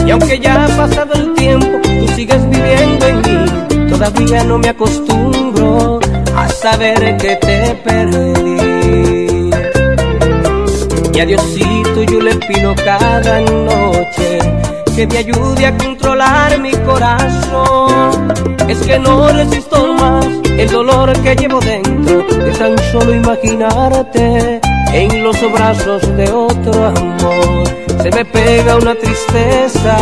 Y 0.07 0.11
aunque 0.11 0.39
ya 0.39 0.63
ha 0.63 0.67
pasado 0.77 1.15
el 1.15 1.33
tiempo, 1.33 1.67
tú 1.99 2.07
sigues 2.15 2.49
viviendo 2.49 3.07
en 3.07 3.17
mí. 3.17 3.89
Todavía 3.89 4.45
no 4.45 4.57
me 4.57 4.69
acostumbro 4.69 5.99
a 6.33 6.47
saber 6.47 7.17
que 7.17 7.35
te 7.35 7.75
perdí. 7.83 8.55
Y 11.13 11.19
a 11.19 11.25
Diosito 11.95 12.03
yo 12.11 12.19
le 12.19 12.35
pido 12.35 12.75
cada 12.75 13.39
noche 13.41 14.39
que 14.95 15.07
me 15.07 15.17
ayude 15.17 15.65
a 15.65 15.77
controlar 15.77 16.59
mi 16.59 16.71
corazón. 16.71 18.33
Es 18.67 18.79
que 18.79 18.99
no 18.99 19.29
resisto 19.29 19.93
más 19.93 20.25
el 20.57 20.69
dolor 20.69 21.13
que 21.21 21.35
llevo 21.35 21.59
dentro 21.61 22.23
de 22.23 22.51
tan 22.51 22.77
solo 22.91 23.13
imaginarte 23.13 24.59
en 24.91 25.23
los 25.23 25.39
brazos 25.53 26.01
de 26.17 26.29
otro 26.31 26.85
amor. 26.85 27.63
Se 28.01 28.11
me 28.11 28.25
pega 28.25 28.75
una 28.75 28.95
tristeza, 28.95 29.97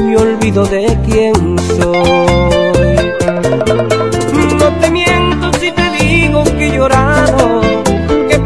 me 0.00 0.16
olvido 0.16 0.64
de 0.66 0.98
quién 1.06 1.58
soy. 1.76 2.96
No 4.58 4.68
te 4.80 4.90
miento 4.90 5.52
si 5.60 5.70
te 5.70 5.90
digo 5.90 6.42
que 6.44 6.66
he 6.66 6.76
llorado, 6.76 7.60
que 8.28 8.38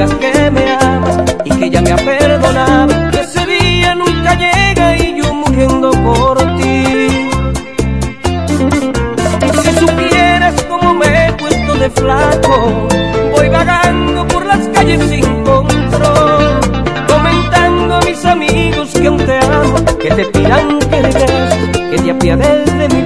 digas 0.00 0.14
que 0.14 0.50
me 0.50 0.70
amas 0.70 1.18
y 1.44 1.50
que 1.50 1.70
ya 1.70 1.82
me 1.82 1.92
ha 1.92 1.96
perdonado. 1.96 3.10
Que 3.10 3.20
ese 3.20 3.44
día 3.46 3.94
nunca 3.94 4.34
llega 4.34 4.96
y 4.96 5.20
yo 5.20 5.34
muriendo 5.34 5.90
por 5.90 6.38
ti. 6.56 7.28
Si 9.62 9.72
supieras 9.78 10.54
cómo 10.68 10.94
me 10.94 11.26
he 11.26 11.32
puesto 11.34 11.74
de 11.74 11.90
flaco, 11.90 12.88
voy 13.32 13.48
vagando 13.48 14.26
por 14.28 14.46
las 14.46 14.66
calles 14.68 15.02
sin 15.10 15.44
control, 15.44 16.60
comentando 17.06 17.96
a 17.96 18.00
mis 18.00 18.24
amigos 18.24 18.90
que 18.92 19.06
aún 19.06 19.18
te 19.18 19.38
amo, 19.38 19.74
que 20.00 20.10
te 20.10 20.24
pidan 20.26 20.78
que 20.78 21.02
regreses, 21.02 21.78
que 21.90 22.02
te 22.02 22.10
apiades 22.10 22.78
de 22.78 22.88
mi 22.88 22.99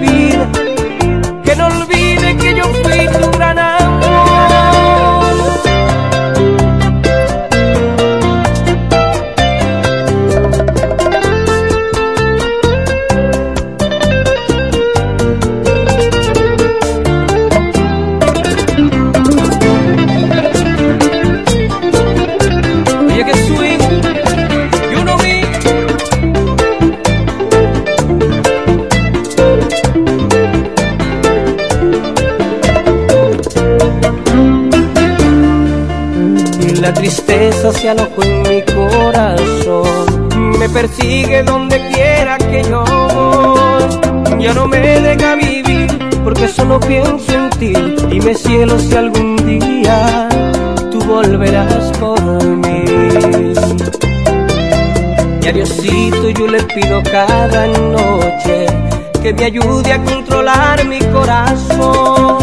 me 59.37 59.45
ayude 59.45 59.93
a 59.93 60.03
controlar 60.05 60.85
mi 60.87 60.99
corazón. 60.99 62.39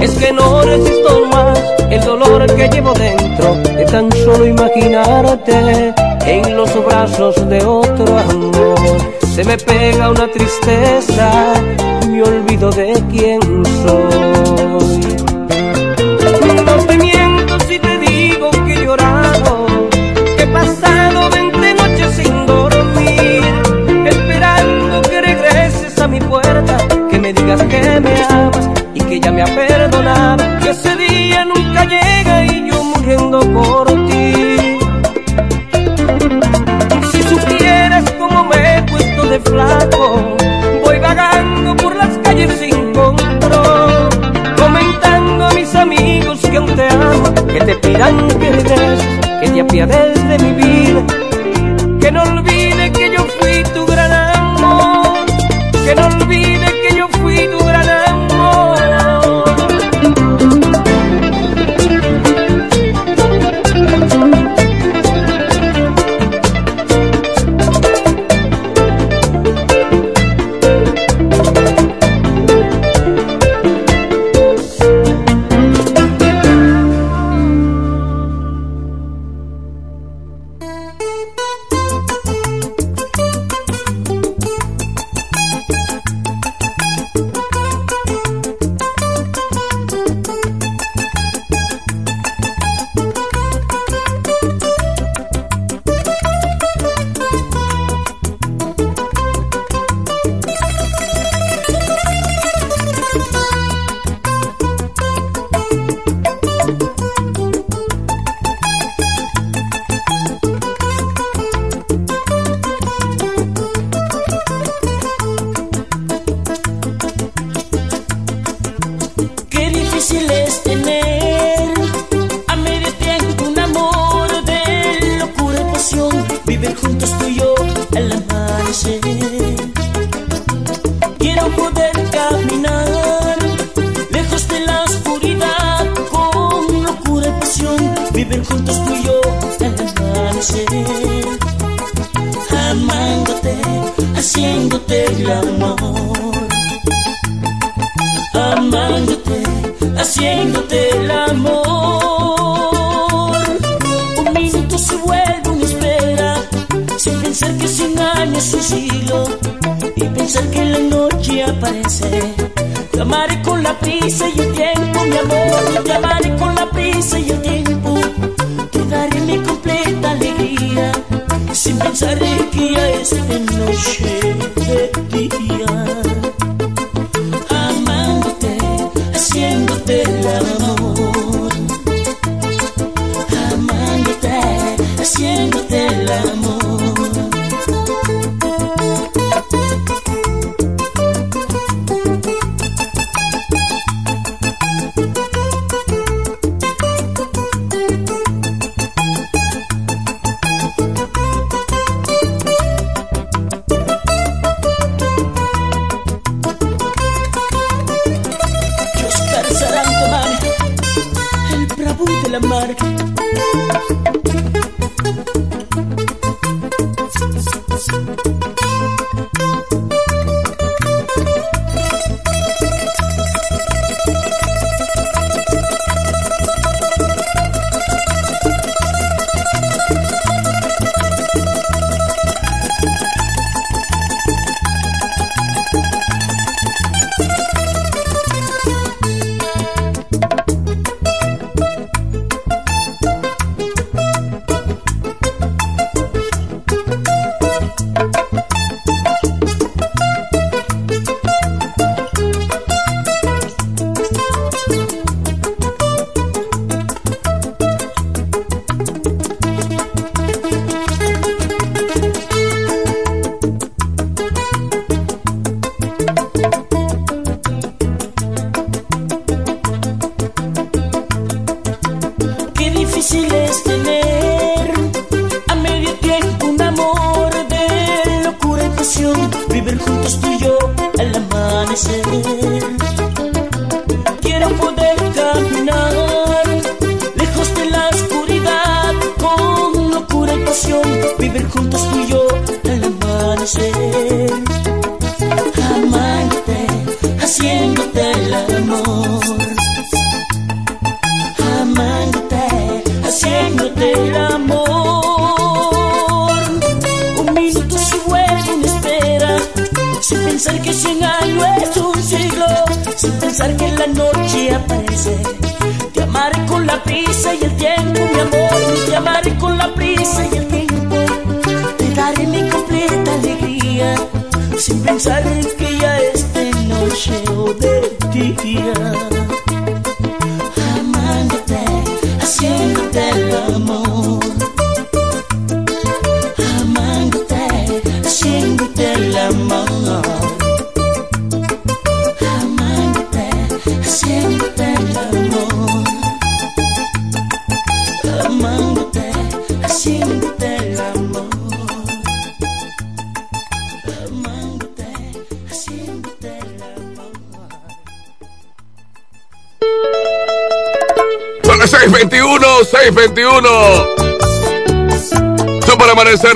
Es 0.00 0.12
que 0.12 0.32
no 0.32 0.62
resisto 0.62 1.26
más 1.26 1.58
el 1.90 2.00
dolor 2.04 2.46
que 2.54 2.68
llevo 2.68 2.92
dentro 2.94 3.54
de 3.56 3.84
tan 3.84 4.10
solo 4.12 4.46
imaginarte 4.46 5.94
en 6.26 6.56
los 6.56 6.72
brazos 6.84 7.48
de 7.48 7.64
otro 7.64 8.18
amor. 8.18 8.98
Se 9.34 9.44
me 9.44 9.56
pega 9.58 10.10
una 10.10 10.30
tristeza, 10.30 11.54
me 12.08 12.22
olvido 12.22 12.70
de 12.70 12.92
quién 13.10 13.40
soy. 13.82 15.16
No 16.64 16.86
te 16.86 16.98
miento 16.98 17.60
si 17.68 17.78
te 17.78 17.98
digo 17.98 18.09
digas 27.50 27.62
que 27.68 28.00
me 28.00 28.22
amas 28.28 28.70
y 28.94 29.00
que 29.00 29.20
ya 29.20 29.32
me 29.32 29.42
ha 29.42 29.46
perdonado, 29.46 30.44
que 30.60 30.70
ese 30.70 30.94
día 30.96 31.44
nunca 31.44 31.84
llega 31.84 32.44
y 32.44 32.70
yo 32.70 32.84
muriendo 32.84 33.40
por 33.40 33.86
ti. 34.08 34.78
Si 37.10 37.22
supieras 37.22 38.04
cómo 38.18 38.44
me 38.44 38.78
he 38.78 38.82
puesto 38.82 39.22
de 39.26 39.40
flaco, 39.40 40.36
voy 40.84 40.98
vagando 41.00 41.76
por 41.76 41.96
las 41.96 42.16
calles 42.18 42.52
sin 42.60 42.92
control, 42.92 44.08
comentando 44.56 45.46
a 45.46 45.52
mis 45.52 45.74
amigos 45.74 46.40
que 46.40 46.56
aún 46.56 46.74
te 46.76 46.88
amo, 46.88 47.34
que 47.46 47.60
te 47.60 47.74
pidan 47.76 48.28
que 48.38 48.50
regreses, 48.52 49.18
que 49.40 49.50
te 49.50 49.60
apiades 49.60 50.28
de 50.28 50.38
mi 50.38 50.52
vida, 50.52 50.59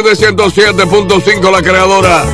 de 0.05 0.13
107.5 0.13 1.51
la 1.51 1.63
creadora. 1.63 2.25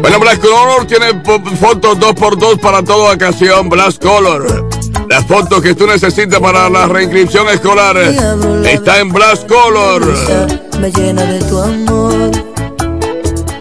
Bueno, 0.00 0.18
Black 0.18 0.40
Color 0.40 0.84
tiene 0.84 1.22
fotos 1.56 1.96
2x2 1.98 2.58
para 2.58 2.82
toda 2.82 3.14
ocasión. 3.14 3.68
Black 3.68 4.02
Color. 4.02 4.68
Las 5.08 5.24
fotos 5.26 5.62
que 5.62 5.74
tú 5.74 5.86
necesitas 5.86 6.40
para 6.40 6.68
la 6.68 6.88
reinscripción 6.88 7.48
escolar 7.50 7.96
está 8.64 8.98
en 8.98 9.12
Black 9.12 9.46
Color. 9.46 10.04
me 10.80 10.90
llena 10.90 11.22
de 11.22 11.38
tu 11.44 11.60
amor. 11.60 12.30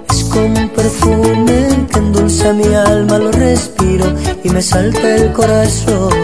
Es 0.09 0.23
como 0.23 0.59
un 0.59 0.69
perfume 0.69 1.87
que 1.91 1.99
endulza 1.99 2.53
mi 2.53 2.73
alma, 2.73 3.19
lo 3.19 3.31
respiro 3.31 4.05
y 4.43 4.49
me 4.49 4.63
salta 4.63 5.15
el 5.15 5.31
corazón. 5.31 6.18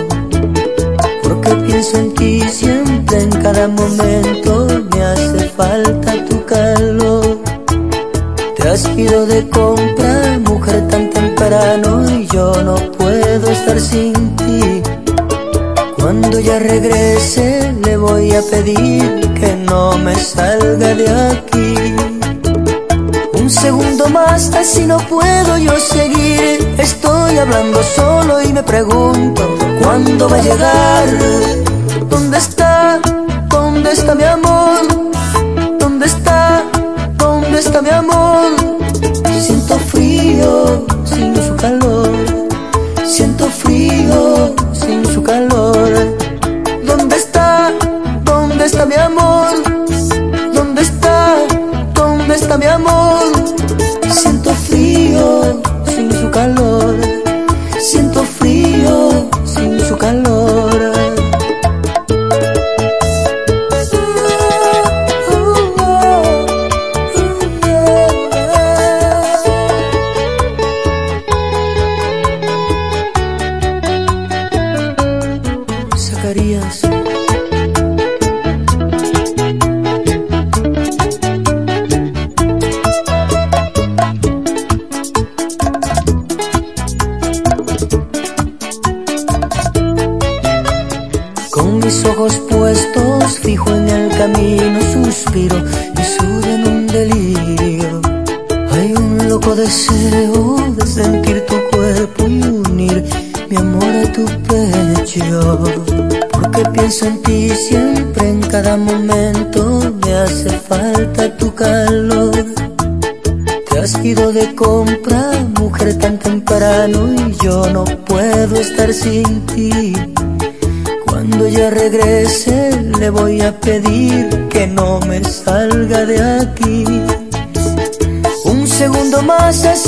Pedir 18.55 19.33
que 19.33 19.53
no 19.69 19.97
me 19.97 20.15
salga 20.15 20.89
de 21.01 21.07
aquí. 21.31 21.95
Un 23.33 23.49
segundo 23.49 24.07
más, 24.07 24.53
así 24.53 24.85
no 24.85 24.97
puedo 25.13 25.57
yo 25.57 25.75
seguir. 25.77 26.75
Estoy 26.77 27.37
hablando 27.37 27.83
solo 27.83 28.41
y 28.41 28.53
me 28.53 28.63
pregunto, 28.63 29.43
¿cuándo 29.81 30.29
va 30.29 30.37
a 30.37 30.41
llegar? 30.41 31.07
¿Dónde 32.09 32.37
está? 32.37 32.99
¿Dónde 33.49 33.91
está 33.91 34.15
mi 34.15 34.23
amor? 34.23 34.81
¿Dónde 35.79 36.05
está? 36.05 36.63
¿Dónde 37.17 37.59
está 37.59 37.81
mi 37.81 37.89
amor? 37.89 38.51
Siento 39.45 39.77
frío 39.91 40.94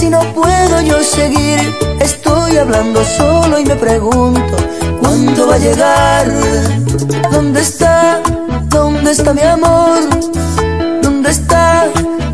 no 0.10 0.22
puedo 0.34 0.82
yo 0.82 1.04
seguir. 1.04 1.60
Estoy 2.00 2.58
hablando 2.58 3.04
solo 3.04 3.60
y 3.60 3.66
me 3.66 3.76
pregunto, 3.76 4.56
¿cuándo 5.00 5.48
va 5.48 5.56
a 5.56 5.58
llegar? 5.58 6.28
¿Dónde 7.32 7.62
está? 7.62 8.22
¿Dónde 8.70 9.12
está 9.12 9.34
mi 9.34 9.42
amor? 9.42 10.00
¿Dónde 11.02 11.30
está? 11.30 11.86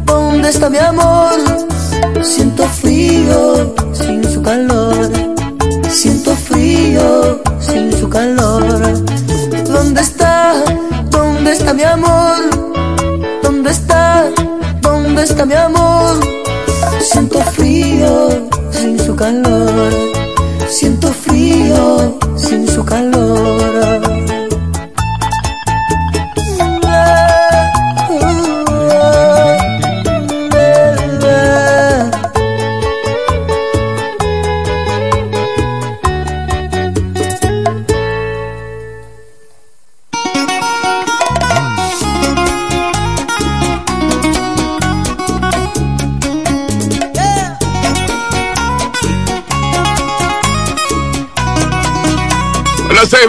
¿Dónde 0.06 0.50
está 0.50 0.70
mi 0.70 0.78
amor? 0.78 1.33
Calor. 19.24 19.63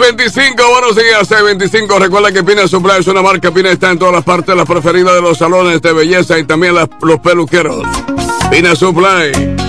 C25, 0.05 0.69
buenos 0.69 0.95
días, 0.95 1.27
C25. 1.27 1.99
Recuerda 1.99 2.31
que 2.31 2.43
Pina 2.43 2.67
Supply 2.67 2.99
es 2.99 3.07
una 3.07 3.23
marca. 3.23 3.51
Pina 3.51 3.71
está 3.71 3.89
en 3.89 3.97
todas 3.97 4.13
las 4.13 4.23
partes, 4.23 4.55
las 4.55 4.67
preferidas 4.67 5.15
de 5.15 5.21
los 5.21 5.35
salones 5.35 5.81
de 5.81 5.93
belleza 5.93 6.37
y 6.37 6.43
también 6.43 6.75
los 6.75 7.19
peluqueros. 7.19 7.83
Pina 8.51 8.75
Supply. 8.75 9.64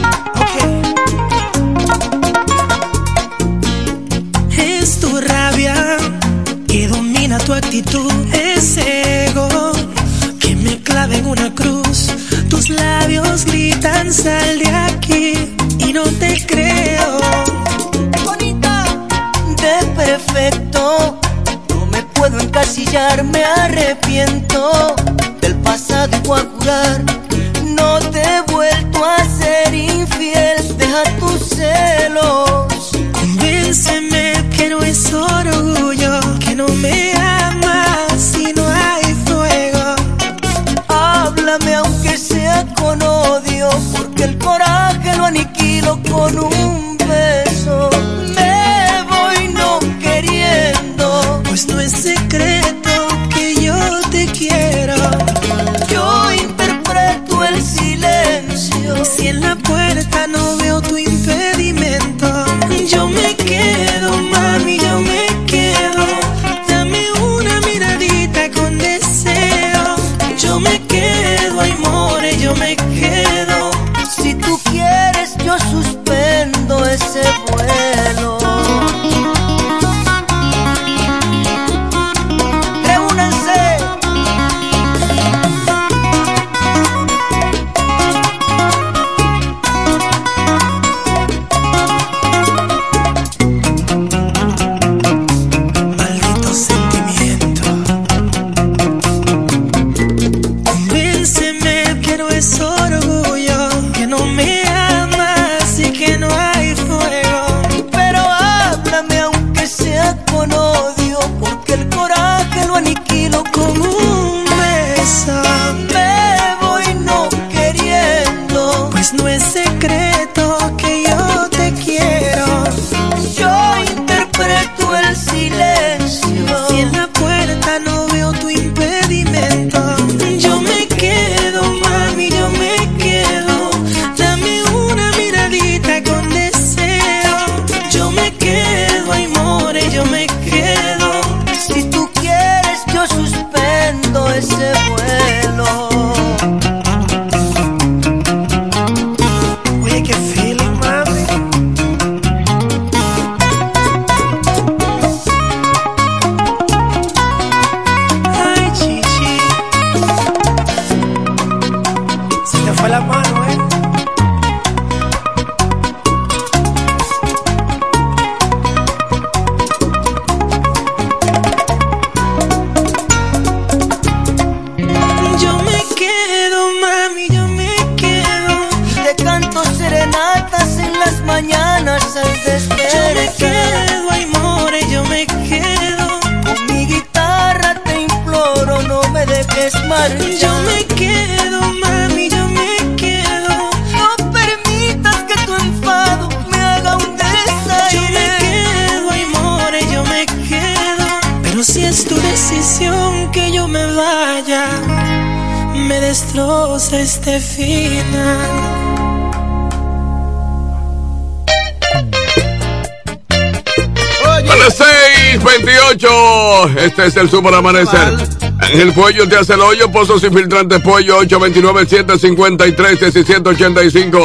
El 217.16 217.30
super 217.30 217.54
amanecer. 217.54 218.14
Ángel 218.58 218.92
Pollo 218.92 219.26
te 219.26 219.36
hace 219.36 219.54
el 219.54 219.62
hoyo, 219.62 219.90
pozos 219.90 220.22
y 220.22 220.28
filtrantes 220.28 220.82
pollo, 220.82 221.22
829-753-1785. 221.22 224.20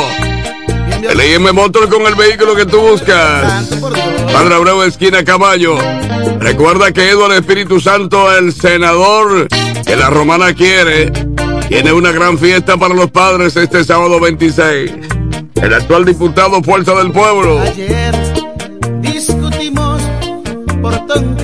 LIM 1.15 1.53
Motor 1.53 1.88
con 1.89 2.05
el 2.05 2.15
vehículo 2.15 2.53
que 2.53 2.65
tú 2.65 2.81
buscas. 2.81 3.69
Padre 4.34 4.55
Abreu, 4.55 4.84
esquina 4.84 5.23
Caballo. 5.23 5.77
Recuerda 6.39 6.91
que 6.91 7.09
Eduardo 7.09 7.35
Espíritu 7.35 7.80
Santo, 7.80 8.30
el 8.38 8.51
senador 8.51 9.47
que 9.85 9.95
la 9.95 10.09
romana 10.09 10.53
quiere, 10.53 11.13
tiene 11.69 11.93
una 11.93 12.11
gran 12.11 12.38
fiesta 12.38 12.76
para 12.76 12.93
los 12.93 13.09
padres 13.09 13.55
este 13.55 13.85
sábado 13.85 14.19
26. 14.19 14.91
El 15.55 15.73
actual 15.73 16.03
diputado 16.03 16.61
Fuerza 16.61 16.93
del 16.95 17.11
Pueblo. 17.11 17.61
Ayer 17.61 18.13
discutimos 19.01 20.01
por 20.81 21.07
tonto 21.07 21.40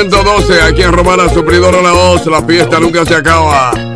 112 0.00 0.62
aquí 0.62 0.82
en 0.82 0.92
Romana 0.92 1.28
Supridor 1.28 1.82
La 1.82 1.92
Voz. 1.92 2.24
La 2.24 2.42
fiesta 2.42 2.80
nunca 2.80 3.04
se 3.04 3.14
acaba. 3.14 3.89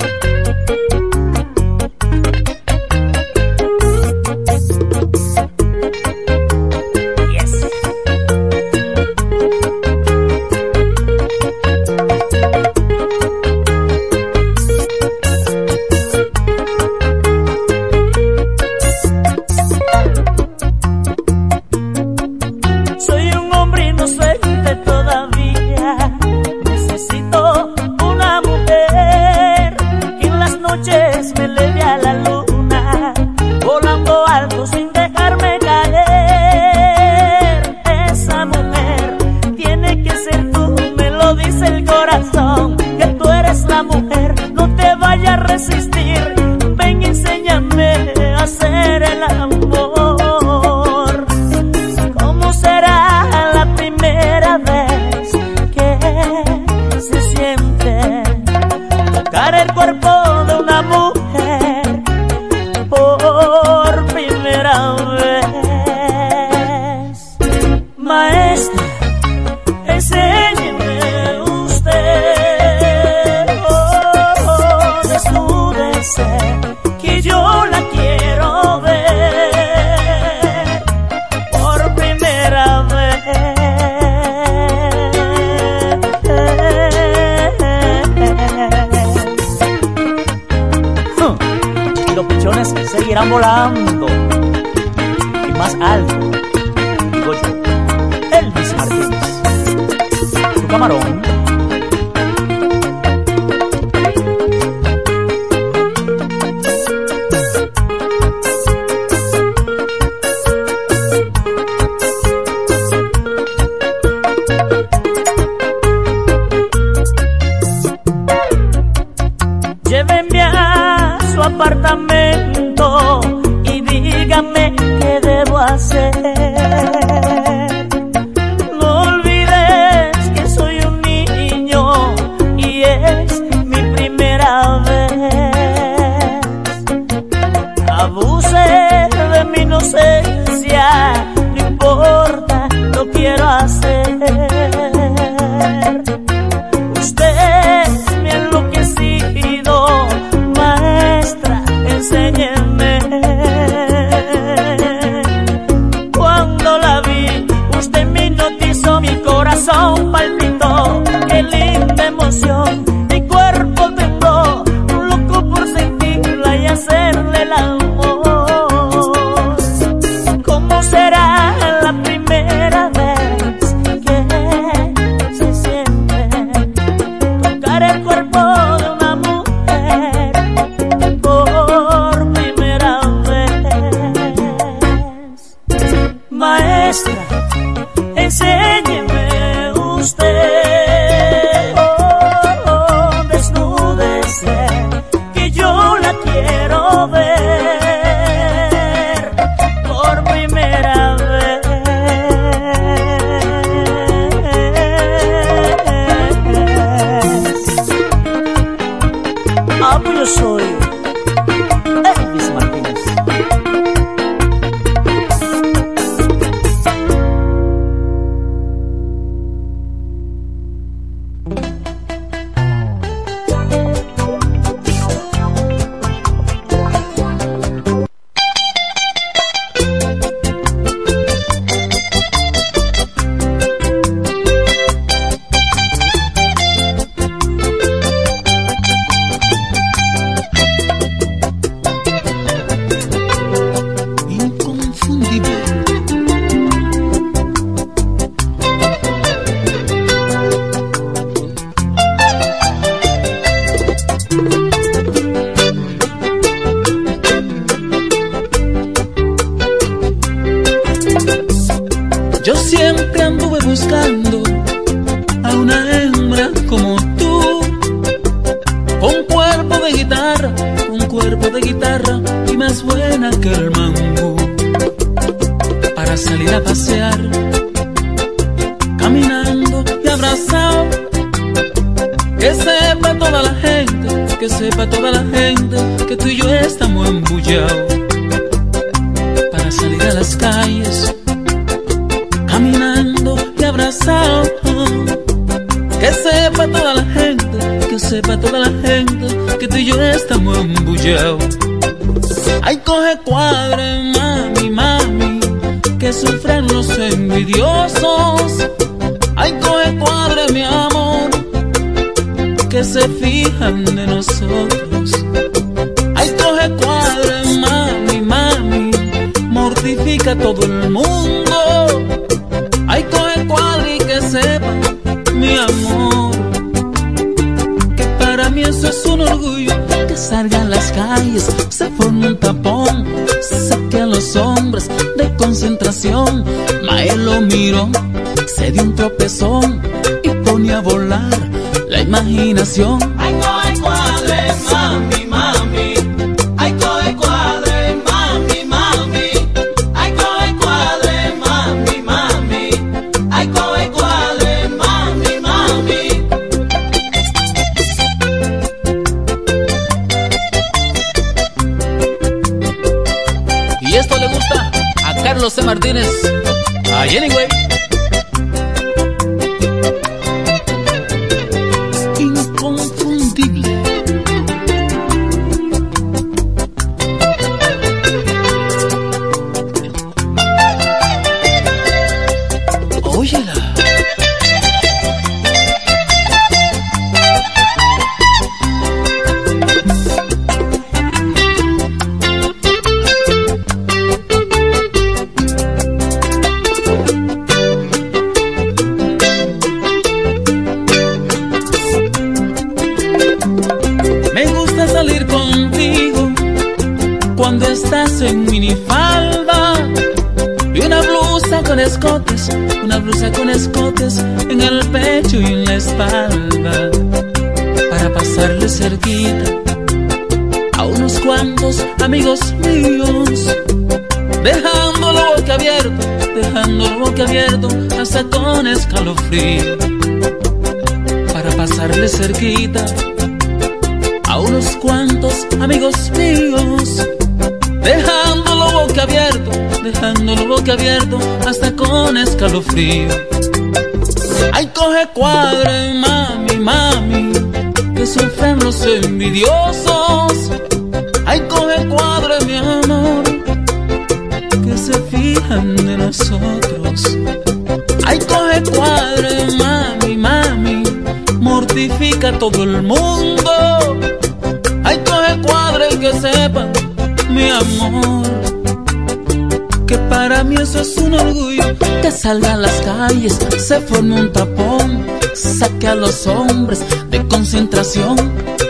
Salga 472.25 472.55
a 472.55 472.57
las 472.57 472.81
calles, 472.81 473.39
se 473.59 473.81
forme 473.83 474.19
un 474.19 474.33
tapón, 474.33 475.07
saque 475.35 475.89
a 475.89 475.95
los 475.95 476.27
hombres 476.27 476.83
de 477.11 477.23
concentración. 477.29 478.17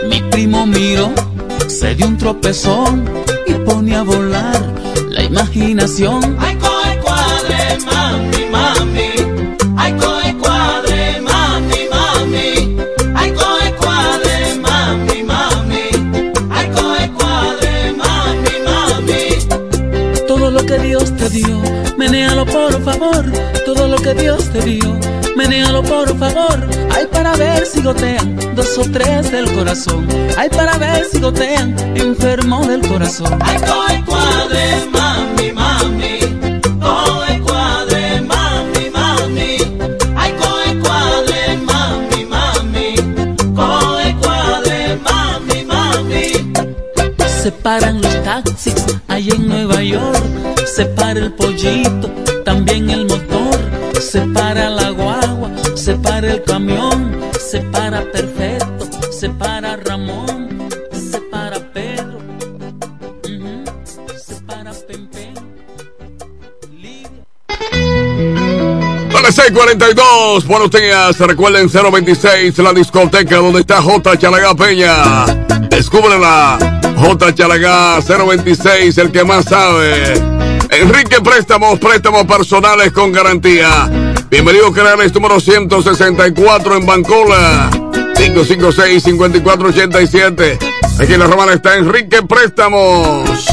Mi 0.09 0.21
primo 0.23 0.67
miró, 0.67 1.09
se 1.67 1.95
dio 1.95 2.05
un 2.05 2.17
tropezón 2.17 3.05
y 3.47 3.53
pone 3.53 3.95
a 3.95 4.03
volar 4.03 4.61
la 5.09 5.23
imaginación. 5.23 6.35
Gotean 27.85 28.35
dos 28.55 28.77
o 28.79 28.81
tres 28.91 29.31
del 29.31 29.45
corazón. 29.53 30.07
Ay, 30.37 30.49
para 30.49 30.75
ver 30.79 31.05
si 31.05 31.19
gotean 31.19 31.75
enfermo 31.95 32.65
del 32.65 32.81
corazón. 32.81 33.37
Ay, 33.41 33.57
coge 33.59 34.03
cuadre, 34.05 34.63
mami, 34.91 35.51
mami. 35.51 36.19
Coge 36.81 37.39
cuadre, 37.41 38.21
mami, 38.21 38.89
mami. 38.91 39.57
Ay, 40.17 40.31
coge 40.41 40.79
cuadre, 40.79 41.57
mami, 41.69 42.25
mami. 42.25 42.95
Coge 43.55 44.15
cuadre, 44.19 44.99
mami, 45.07 45.65
mami. 45.65 46.25
Se 47.43 47.51
paran 47.51 48.01
los 48.01 48.23
taxis 48.23 48.83
ahí 49.07 49.29
en 49.29 49.47
Nueva 49.47 49.83
York. 49.83 50.65
Se 50.65 50.85
para 50.85 51.19
el 51.19 51.31
pollito, 51.33 52.09
también 52.43 52.89
el 52.89 53.05
motor. 53.05 53.59
Se 54.01 54.21
para 54.21 54.71
la 54.71 54.89
guagua, 54.89 55.51
se 55.75 55.93
para 55.95 56.31
el 56.33 56.43
camión. 56.43 56.84
642, 69.45 70.47
buenos 70.47 70.71
días. 70.71 71.19
Recuerden 71.19 71.69
026, 71.69 72.57
la 72.57 72.73
discoteca 72.73 73.35
donde 73.35 73.59
está 73.59 73.79
J. 73.79 74.17
Chalagá 74.17 74.55
Peña. 74.55 75.27
Descúbrela. 75.69 76.57
J. 76.97 77.35
Chalagá 77.35 77.99
026, 77.99 78.97
el 78.97 79.11
que 79.11 79.23
más 79.23 79.45
sabe. 79.45 80.15
Enrique 80.71 81.21
Préstamos, 81.21 81.77
préstamos 81.77 82.25
personales 82.25 82.91
con 82.91 83.11
garantía. 83.11 83.87
Bienvenido 84.31 84.73
Canales 84.73 85.13
número 85.13 85.39
164 85.39 86.77
en 86.77 86.85
Bancola. 86.87 87.69
556-5487. 88.15 90.57
Aquí 90.99 91.13
en 91.13 91.19
la 91.19 91.27
romana 91.27 91.53
está 91.53 91.75
Enrique 91.75 92.23
Préstamos. 92.23 93.45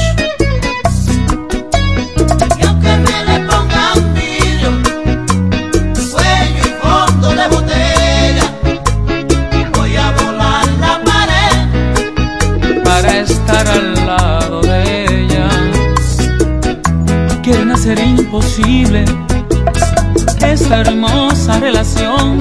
Esta 20.45 20.81
hermosa 20.81 21.59
relación 21.59 22.39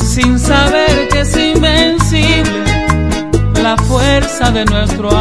sin 0.00 0.38
saber 0.38 1.08
que 1.08 1.20
es 1.22 1.36
invencible 1.36 2.64
la 3.60 3.76
fuerza 3.76 4.52
de 4.52 4.64
nuestro 4.66 5.10
amor. 5.10 5.17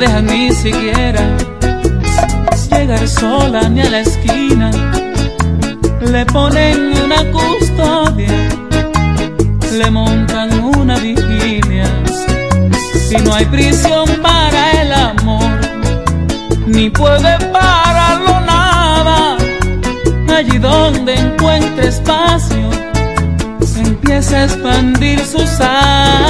Dejan 0.00 0.24
ni 0.24 0.50
siquiera 0.50 1.36
llegar 2.70 3.06
sola 3.06 3.68
ni 3.68 3.82
a 3.82 3.90
la 3.90 4.00
esquina. 4.00 4.70
Le 6.00 6.24
ponen 6.24 6.92
una 7.04 7.20
custodia, 7.30 8.48
le 9.78 9.90
montan 9.90 10.58
una 10.78 10.96
vigilia. 10.96 11.84
Y 13.10 13.16
no 13.22 13.34
hay 13.34 13.44
prisión 13.44 14.08
para 14.22 14.70
el 14.80 14.90
amor, 14.92 15.60
ni 16.66 16.88
puede 16.88 17.36
pararlo 17.52 18.40
nada. 18.40 19.36
Allí 20.34 20.56
donde 20.56 21.14
encuentre 21.14 21.88
espacio, 21.88 22.70
empieza 23.76 24.36
a 24.38 24.44
expandir 24.44 25.20
sus 25.20 25.60
alas. 25.60 26.29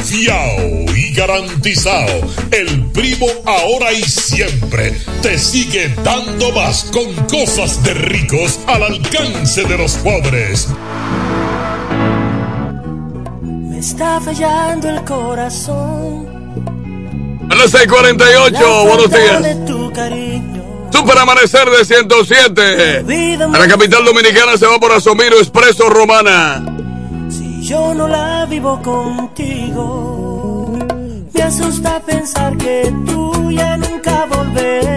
Y 0.13 1.13
garantizado. 1.13 2.21
El 2.51 2.85
Primo 2.91 3.27
ahora 3.45 3.93
y 3.93 4.03
siempre 4.03 4.93
te 5.21 5.39
sigue 5.39 5.87
dando 6.03 6.51
más 6.51 6.83
con 6.91 7.13
cosas 7.27 7.81
de 7.83 7.93
ricos 7.93 8.59
al 8.67 8.83
alcance 8.83 9.63
de 9.63 9.77
los 9.77 9.93
pobres. 9.93 10.67
Me 13.41 13.79
está 13.79 14.19
fallando 14.19 14.89
el 14.89 15.01
corazón. 15.05 16.27
A 17.49 17.55
las 17.55 17.73
6:48, 17.73 18.85
buenos 18.85 19.09
días. 19.09 19.41
Super 20.91 21.17
Amanecer 21.19 21.69
de 21.69 21.85
107. 21.85 23.05
A 23.45 23.57
la 23.57 23.67
capital 23.67 24.03
dominicana 24.03 24.57
se 24.57 24.67
va 24.67 24.77
por 24.77 24.91
Asomiro 24.91 25.37
Expreso 25.37 25.89
Romana. 25.89 26.70
Yo 27.71 27.93
no 27.93 28.05
la 28.05 28.45
vivo 28.47 28.81
contigo, 28.81 30.77
me 31.33 31.41
asusta 31.41 32.01
pensar 32.01 32.57
que 32.57 32.93
tú 33.05 33.49
ya 33.49 33.77
nunca 33.77 34.25
volverás. 34.25 34.90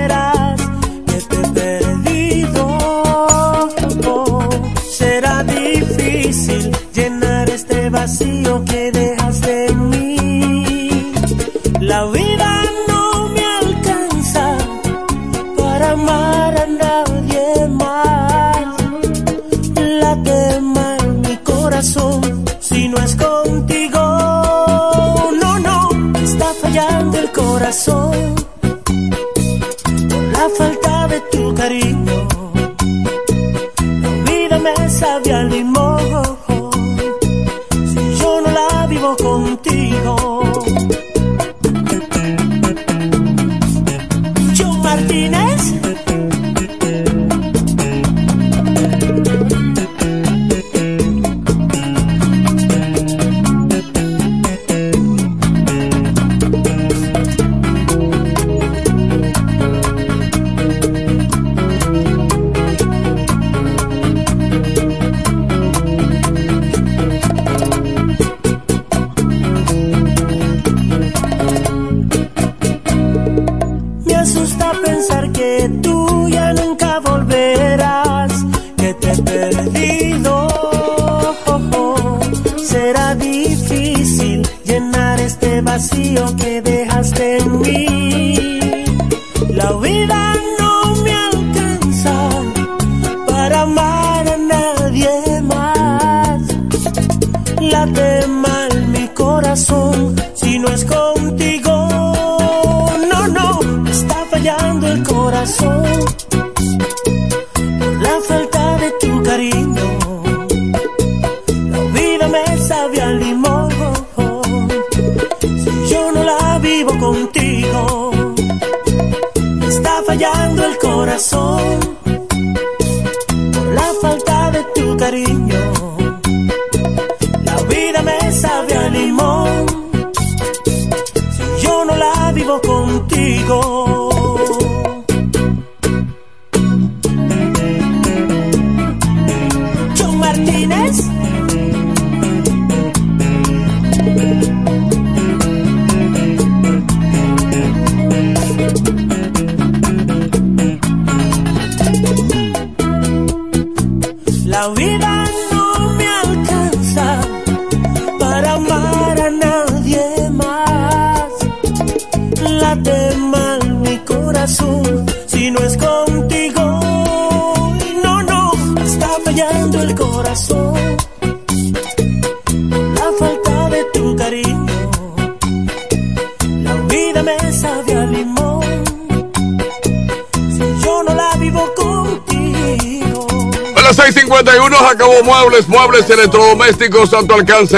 Muebles, 185.44 186.08
Electrodomésticos, 186.08 187.10
Santo 187.10 187.34
Alcance. 187.34 187.76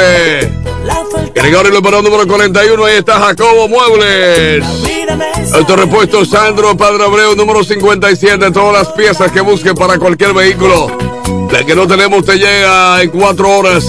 Gregorio 1.35 1.73
Luperón 1.73 2.05
número 2.05 2.25
41, 2.25 2.85
ahí 2.85 2.99
está 2.99 3.19
Jacobo 3.19 3.69
Muebles. 3.69 4.65
Autorepuesto 5.53 6.25
Sandro 6.25 6.77
Padre 6.77 7.05
Abreu 7.05 7.35
número 7.35 7.65
57, 7.65 8.53
todas 8.53 8.73
las 8.73 8.89
piezas 8.95 9.33
que 9.33 9.41
busque 9.41 9.75
para 9.75 9.99
cualquier 9.99 10.33
vehículo. 10.33 10.97
La 11.51 11.65
que 11.65 11.75
no 11.75 11.89
tenemos 11.89 12.25
te 12.25 12.37
llega 12.37 13.03
en 13.03 13.11
cuatro 13.11 13.51
horas. 13.59 13.85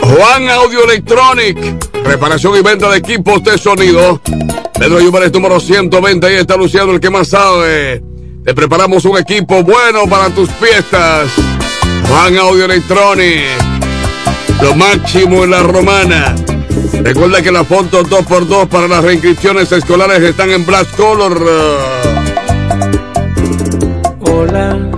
Juan 0.00 0.50
Audio 0.50 0.82
Electronic, 0.82 1.58
reparación 2.04 2.56
y 2.56 2.62
venta 2.62 2.90
de 2.90 2.98
equipos 2.98 3.44
de 3.44 3.58
sonido. 3.58 4.20
Pedro 4.74 5.00
Yubares 5.00 5.32
número 5.32 5.60
120, 5.60 6.26
ahí 6.26 6.34
está 6.34 6.56
Luciano, 6.56 6.92
el 6.92 7.00
que 7.00 7.10
más 7.10 7.28
sabe. 7.28 8.02
Te 8.44 8.54
preparamos 8.54 9.04
un 9.04 9.18
equipo 9.18 9.62
bueno 9.62 10.08
para 10.10 10.30
tus 10.30 10.50
fiestas. 10.50 11.30
Juan 12.12 12.36
Audio 12.36 12.66
Electronic, 12.66 13.40
lo 14.60 14.76
máximo 14.76 15.44
en 15.44 15.50
la 15.50 15.62
romana. 15.62 16.34
Recuerda 17.02 17.40
que 17.40 17.50
las 17.50 17.66
fotos 17.66 18.06
2x2 18.10 18.68
para 18.68 18.86
las 18.86 19.02
reinscripciones 19.02 19.72
escolares 19.72 20.20
están 20.20 20.50
en 20.50 20.64
Black 20.66 20.94
Color. 20.94 21.42
Hola, 24.20 24.90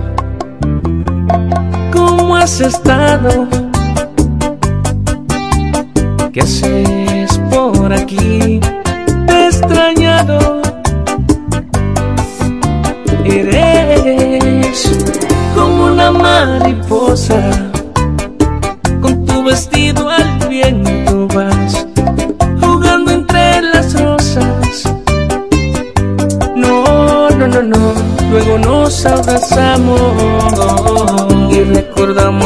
¿cómo 1.93 2.35
has 2.35 2.59
estado? 2.59 3.47
¿Qué 6.33 6.41
haces 6.41 7.39
por 7.49 7.93
aquí? 7.93 8.59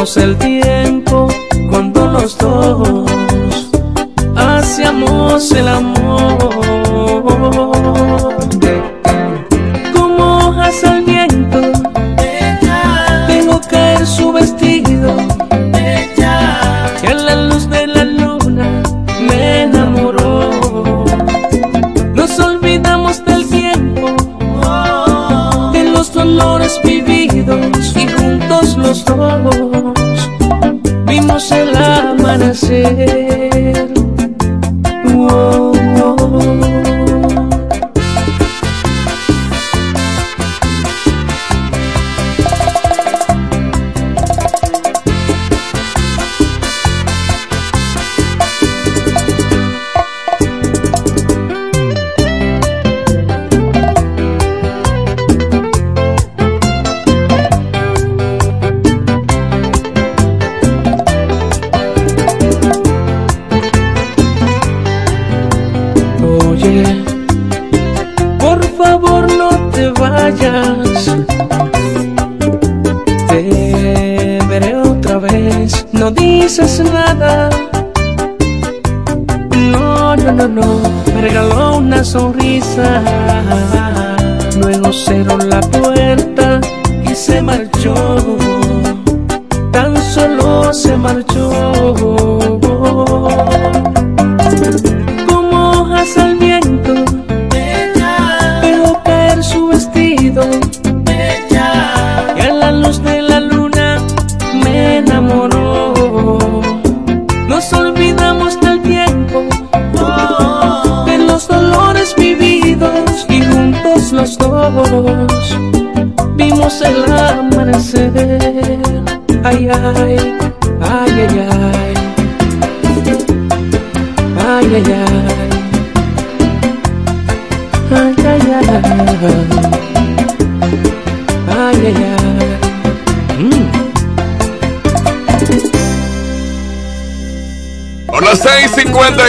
El 0.00 0.38
tiempo 0.38 0.69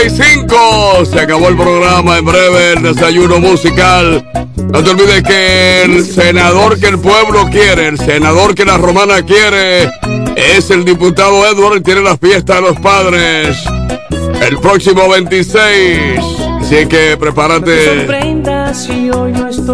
6:55 0.08 1.06
se 1.06 1.20
acabó 1.20 1.48
el 1.48 1.56
programa. 1.56 2.18
En 2.18 2.24
breve 2.24 2.72
el 2.72 2.82
desayuno 2.82 3.38
musical. 3.38 4.24
No 4.56 4.82
te 4.82 4.90
olvides 4.90 5.22
que 5.22 5.82
el 5.82 6.04
senador 6.04 6.78
que 6.78 6.86
el 6.86 6.98
pueblo 6.98 7.48
quiere, 7.50 7.88
el 7.88 7.98
senador 7.98 8.54
que 8.54 8.64
la 8.64 8.78
romana 8.78 9.22
quiere, 9.22 9.90
es 10.36 10.70
el 10.70 10.84
diputado 10.84 11.46
Edward 11.46 11.78
y 11.78 11.80
tiene 11.82 12.00
la 12.00 12.16
fiesta 12.16 12.56
de 12.56 12.62
los 12.62 12.80
padres 12.80 13.56
el 14.40 14.58
próximo 14.58 15.08
26. 15.08 16.20
Así 16.60 16.86
que 16.86 17.16
prepárate. 17.16 18.06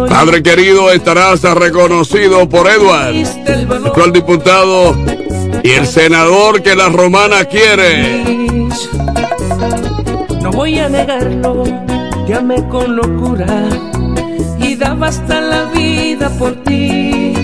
Padre 0.09 0.43
querido, 0.43 0.91
estarás 0.91 1.41
reconocido 1.41 2.47
por 2.49 2.67
Edward, 2.67 3.15
el 3.15 3.71
actual 3.85 4.11
diputado 4.11 4.95
y 5.63 5.71
el 5.71 5.87
senador 5.87 6.61
que 6.61 6.75
la 6.75 6.89
romana 6.89 7.45
quiere. 7.45 8.48
No 10.49 10.57
voy 10.57 10.79
a 10.79 10.89
negarlo, 10.89 11.63
te 12.25 12.33
amé 12.33 12.67
con 12.69 12.95
locura 12.95 13.69
y 14.59 14.75
daba 14.75 15.09
hasta 15.09 15.39
la 15.41 15.65
vida 15.65 16.27
por 16.39 16.55
ti. 16.63 17.35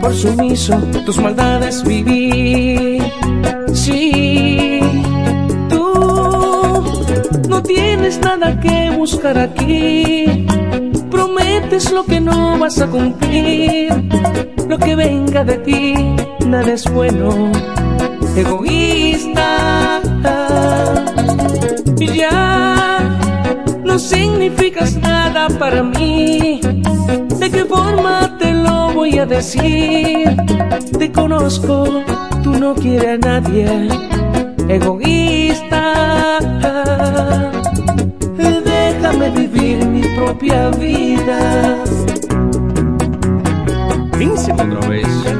Por 0.00 0.12
sumiso, 0.12 0.76
tus 1.06 1.16
maldades 1.18 1.84
viví. 1.84 3.00
Sí, 3.72 4.80
tú 5.68 6.82
no 7.48 7.62
tienes 7.62 8.18
nada 8.18 8.58
que 8.58 8.90
buscar 8.98 9.38
aquí. 9.38 10.44
Prometes 11.08 11.92
lo 11.92 12.04
que 12.04 12.20
no 12.20 12.58
vas 12.58 12.80
a 12.80 12.88
cumplir. 12.88 13.92
Lo 14.68 14.76
que 14.76 14.96
venga 14.96 15.44
de 15.44 15.58
ti, 15.58 15.94
nada 16.46 16.72
es 16.72 16.84
bueno. 16.92 17.52
Egoísta 18.34 19.49
ya 22.06 22.98
no 23.84 23.98
significas 23.98 24.96
nada 24.96 25.48
para 25.58 25.82
mí. 25.82 26.60
¿De 27.38 27.50
qué 27.50 27.64
forma 27.64 28.36
te 28.38 28.52
lo 28.52 28.92
voy 28.92 29.18
a 29.18 29.26
decir? 29.26 30.36
Te 30.98 31.10
conozco, 31.12 32.02
tú 32.42 32.52
no 32.52 32.74
quieres 32.74 33.14
a 33.14 33.18
nadie. 33.18 33.88
Egoísta, 34.68 36.38
déjame 38.64 39.30
vivir 39.30 39.86
mi 39.86 40.02
propia 40.16 40.70
vida. 40.70 41.76
Otra 44.52 44.88
vez. 44.88 45.39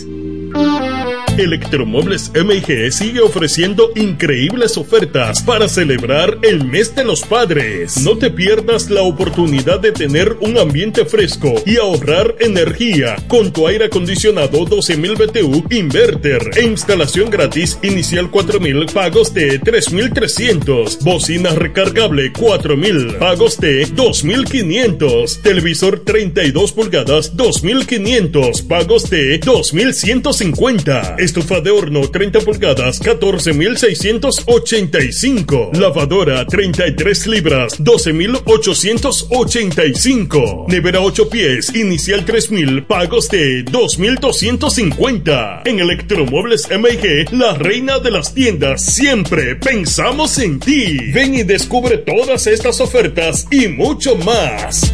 Electromuebles 1.41 2.31
MG 2.35 2.91
sigue 2.91 3.19
ofreciendo 3.19 3.91
increíbles 3.95 4.77
ofertas 4.77 5.41
para 5.41 5.67
celebrar 5.67 6.37
el 6.43 6.65
mes 6.65 6.93
de 6.93 7.03
los 7.03 7.23
padres. 7.23 7.97
No 8.01 8.17
te 8.17 8.29
pierdas 8.29 8.91
la 8.91 9.01
oportunidad 9.01 9.79
de 9.79 9.91
tener 9.91 10.37
un 10.41 10.59
ambiente 10.59 11.03
fresco 11.05 11.55
y 11.65 11.77
ahorrar 11.77 12.35
energía 12.39 13.15
con 13.27 13.51
tu 13.51 13.67
aire 13.67 13.85
acondicionado 13.85 14.65
12.000 14.67 15.17
BTU 15.17 15.65
inverter 15.75 16.51
e 16.55 16.63
instalación 16.63 17.31
gratis 17.31 17.79
inicial 17.81 18.29
4.000 18.29 18.91
pagos 18.91 19.33
de 19.33 19.59
3.300. 19.59 20.99
Bocina 20.99 21.49
recargable 21.51 22.31
4.000 22.33 23.17
pagos 23.17 23.59
de 23.59 23.87
2.500. 23.87 25.41
Televisor 25.41 26.01
32 26.05 26.71
pulgadas 26.71 27.35
2.500 27.35 28.67
pagos 28.67 29.09
de 29.09 29.39
2.150. 29.39 31.30
Estufa 31.31 31.61
de 31.61 31.71
horno 31.71 32.01
30 32.01 32.41
pulgadas 32.41 33.01
14.685. 33.01 35.73
Lavadora 35.77 36.45
33 36.45 37.27
libras 37.27 37.79
12.885. 37.79 40.67
Nevera 40.67 40.99
8 40.99 41.29
pies 41.29 41.73
inicial 41.73 42.25
3.000 42.25 42.85
pagos 42.85 43.29
de 43.29 43.63
2.250. 43.63 45.61
En 45.63 45.79
Electromuebles 45.79 46.67
MG, 46.69 47.31
la 47.31 47.53
reina 47.53 47.99
de 47.99 48.11
las 48.11 48.33
tiendas, 48.33 48.83
siempre 48.83 49.55
pensamos 49.55 50.37
en 50.37 50.59
ti. 50.59 50.97
Ven 51.13 51.35
y 51.35 51.43
descubre 51.43 51.97
todas 51.97 52.45
estas 52.45 52.81
ofertas 52.81 53.47
y 53.49 53.69
mucho 53.69 54.17
más. 54.17 54.93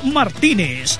Martínez. 0.03 0.99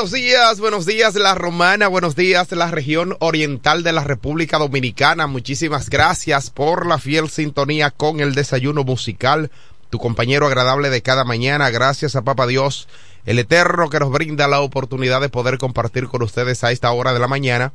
Buenos 0.00 0.12
días, 0.12 0.60
buenos 0.60 0.86
días 0.86 1.14
la 1.16 1.34
Romana, 1.34 1.86
buenos 1.86 2.16
días 2.16 2.50
la 2.52 2.70
región 2.70 3.18
oriental 3.20 3.82
de 3.82 3.92
la 3.92 4.02
República 4.02 4.56
Dominicana. 4.56 5.26
Muchísimas 5.26 5.90
gracias 5.90 6.48
por 6.48 6.86
la 6.86 6.96
fiel 6.96 7.28
sintonía 7.28 7.90
con 7.90 8.20
el 8.20 8.34
desayuno 8.34 8.82
musical, 8.82 9.50
tu 9.90 9.98
compañero 9.98 10.46
agradable 10.46 10.88
de 10.88 11.02
cada 11.02 11.24
mañana. 11.24 11.68
Gracias 11.68 12.16
a 12.16 12.22
Papa 12.22 12.46
Dios, 12.46 12.88
el 13.26 13.38
Eterno 13.38 13.90
que 13.90 14.00
nos 14.00 14.10
brinda 14.10 14.48
la 14.48 14.60
oportunidad 14.60 15.20
de 15.20 15.28
poder 15.28 15.58
compartir 15.58 16.06
con 16.06 16.22
ustedes 16.22 16.64
a 16.64 16.72
esta 16.72 16.90
hora 16.92 17.12
de 17.12 17.18
la 17.18 17.28
mañana. 17.28 17.74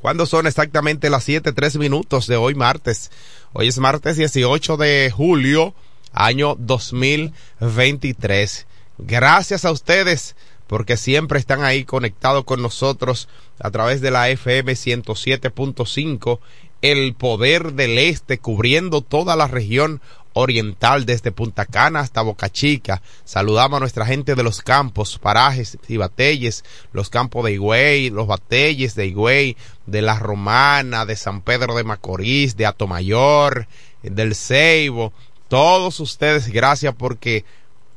Cuando 0.00 0.26
son 0.26 0.48
exactamente 0.48 1.10
las 1.10 1.22
7, 1.22 1.52
3 1.52 1.76
minutos 1.76 2.26
de 2.26 2.34
hoy 2.34 2.56
martes. 2.56 3.12
Hoy 3.52 3.68
es 3.68 3.78
martes 3.78 4.16
18 4.16 4.76
de 4.78 5.12
julio, 5.14 5.74
año 6.12 6.56
2023. 6.58 8.66
Gracias 8.98 9.64
a 9.64 9.70
ustedes 9.70 10.34
porque 10.66 10.96
siempre 10.96 11.38
están 11.38 11.62
ahí 11.62 11.84
conectados 11.84 12.44
con 12.44 12.62
nosotros 12.62 13.28
a 13.58 13.70
través 13.70 14.00
de 14.00 14.10
la 14.10 14.28
FM 14.28 14.72
107.5, 14.72 16.38
el 16.82 17.14
poder 17.14 17.72
del 17.72 17.98
este, 17.98 18.38
cubriendo 18.38 19.00
toda 19.00 19.36
la 19.36 19.46
región 19.46 20.00
oriental 20.38 21.06
desde 21.06 21.32
Punta 21.32 21.64
Cana 21.64 22.00
hasta 22.00 22.20
Boca 22.20 22.50
Chica. 22.50 23.00
Saludamos 23.24 23.78
a 23.78 23.80
nuestra 23.80 24.04
gente 24.04 24.34
de 24.34 24.42
los 24.42 24.60
campos, 24.60 25.18
parajes 25.18 25.78
y 25.88 25.96
batelles, 25.96 26.62
los 26.92 27.08
campos 27.08 27.46
de 27.46 27.52
Higüey, 27.52 28.10
los 28.10 28.26
batelles 28.26 28.94
de 28.94 29.06
Higüey, 29.06 29.56
de 29.86 30.02
La 30.02 30.18
Romana, 30.18 31.06
de 31.06 31.16
San 31.16 31.40
Pedro 31.40 31.74
de 31.74 31.84
Macorís, 31.84 32.54
de 32.54 32.66
Atomayor, 32.66 33.66
del 34.02 34.34
Ceibo. 34.34 35.14
Todos 35.48 36.00
ustedes, 36.00 36.48
gracias 36.48 36.94
porque 36.94 37.46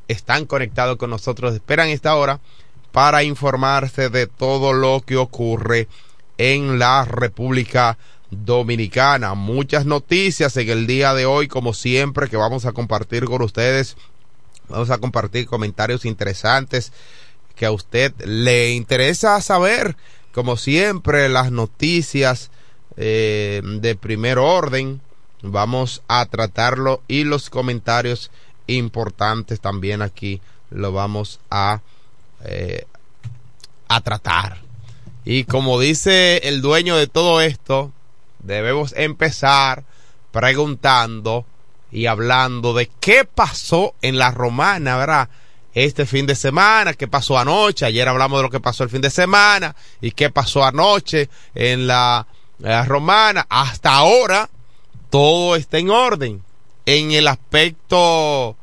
están 0.10 0.46
conectados 0.46 0.98
con 0.98 1.10
nosotros, 1.10 1.54
esperan 1.54 1.88
esta 1.88 2.16
hora 2.16 2.42
para 2.92 3.24
informarse 3.24 4.10
de 4.10 4.28
todo 4.28 4.74
lo 4.74 5.02
que 5.06 5.16
ocurre 5.16 5.88
en 6.38 6.80
la 6.80 7.06
República 7.06 7.98
Dominicana. 8.32 9.36
Muchas 9.36 9.86
noticias 9.86 10.58
en 10.58 10.70
el 10.70 10.88
día 10.88 11.14
de 11.14 11.26
hoy, 11.26 11.48
como 11.48 11.74
siempre, 11.74 12.28
que 12.28 12.38
vamos 12.38 12.66
a 12.66 12.74
compartir 12.74 13.26
con 13.26 13.42
ustedes. 13.42 13.96
Vamos 14.68 14.90
a 14.90 14.98
compartir 14.98 15.46
comentarios 15.46 16.06
interesantes 16.06 16.92
que 17.56 17.66
a 17.66 17.72
usted 17.72 18.14
le 18.26 18.72
interesa 18.72 19.40
saber. 19.42 19.96
Como 20.34 20.58
siempre, 20.58 21.30
las 21.30 21.52
noticias 21.52 22.52
eh, 22.98 23.62
de 23.64 23.96
primer 23.96 24.40
orden. 24.40 25.02
Vamos 25.42 26.02
a 26.08 26.26
tratarlo 26.26 27.02
y 27.08 27.24
los 27.24 27.50
comentarios 27.50 28.30
importantes 28.78 29.60
también 29.60 30.02
aquí 30.02 30.42
lo 30.70 30.92
vamos 30.92 31.40
a, 31.50 31.82
eh, 32.44 32.86
a 33.88 34.02
tratar. 34.02 34.58
Y 35.26 35.44
como 35.44 35.80
dice 35.80 36.38
el 36.48 36.62
dueño 36.62 36.96
de 36.96 37.08
todo 37.08 37.42
esto, 37.42 37.92
debemos 38.40 38.94
empezar 38.96 39.84
preguntando 40.32 41.46
y 41.92 42.06
hablando 42.06 42.74
de 42.74 42.90
qué 43.00 43.26
pasó 43.26 43.96
en 44.02 44.18
la 44.18 44.32
romana, 44.32 44.98
¿verdad? 44.98 45.30
Este 45.74 46.06
fin 46.06 46.26
de 46.26 46.36
semana, 46.36 46.94
qué 46.94 47.08
pasó 47.08 47.38
anoche, 47.38 47.86
ayer 47.86 48.08
hablamos 48.08 48.40
de 48.40 48.44
lo 48.44 48.50
que 48.50 48.60
pasó 48.60 48.84
el 48.84 48.90
fin 48.90 49.02
de 49.02 49.10
semana 49.10 49.76
y 50.02 50.12
qué 50.12 50.30
pasó 50.30 50.64
anoche 50.66 51.30
en 51.56 51.88
la, 51.88 52.28
la 52.60 52.86
romana. 52.86 53.46
Hasta 53.50 53.94
ahora 53.94 54.50
todo 55.10 55.56
está 55.56 55.78
en 55.78 55.90
orden. 55.90 56.44
En 56.86 57.12
el 57.12 57.28
aspecto 57.28 58.56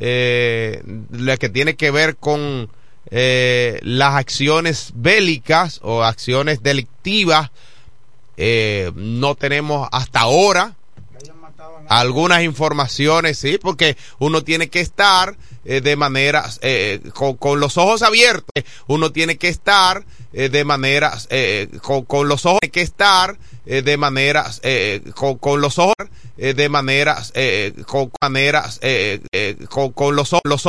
eh, 0.00 0.82
lo 1.10 1.36
que 1.36 1.48
tiene 1.48 1.76
que 1.76 1.90
ver 1.90 2.16
con 2.16 2.70
eh, 3.10 3.78
las 3.82 4.14
acciones 4.14 4.92
bélicas 4.94 5.80
o 5.82 6.02
acciones 6.02 6.62
delictivas, 6.62 7.50
eh, 8.36 8.92
no 8.94 9.34
tenemos 9.34 9.88
hasta 9.92 10.20
ahora 10.20 10.76
algunas 11.88 12.42
informaciones, 12.42 13.38
sí, 13.38 13.58
porque 13.58 13.96
uno 14.18 14.44
tiene 14.44 14.68
que 14.68 14.80
estar 14.80 15.36
eh, 15.64 15.80
de 15.80 15.96
manera 15.96 16.48
eh, 16.60 17.00
con, 17.14 17.34
con, 17.34 17.60
los 17.60 17.76
ojos 17.78 18.02
abiertos, 18.02 18.64
uno 18.86 19.10
tiene 19.10 19.38
que 19.38 19.48
estar 19.48 20.04
eh, 20.32 20.48
de 20.50 20.64
manera 20.64 21.18
con, 21.82 22.04
con, 22.04 22.28
los 22.28 22.46
ojos, 22.46 22.60
tiene 22.60 22.72
que 22.72 22.82
estar 22.82 23.38
de 23.68 23.96
manera 23.98 24.50
con, 25.14 25.36
con, 25.38 25.60
los 25.60 25.78
ojos 25.78 25.94
de 26.36 26.68
manera 26.68 27.22
con 27.86 28.10
maneras 28.22 28.80
con, 29.68 29.92
con 29.92 30.16
los 30.16 30.32
los 30.32 30.32
ojos 30.32 30.66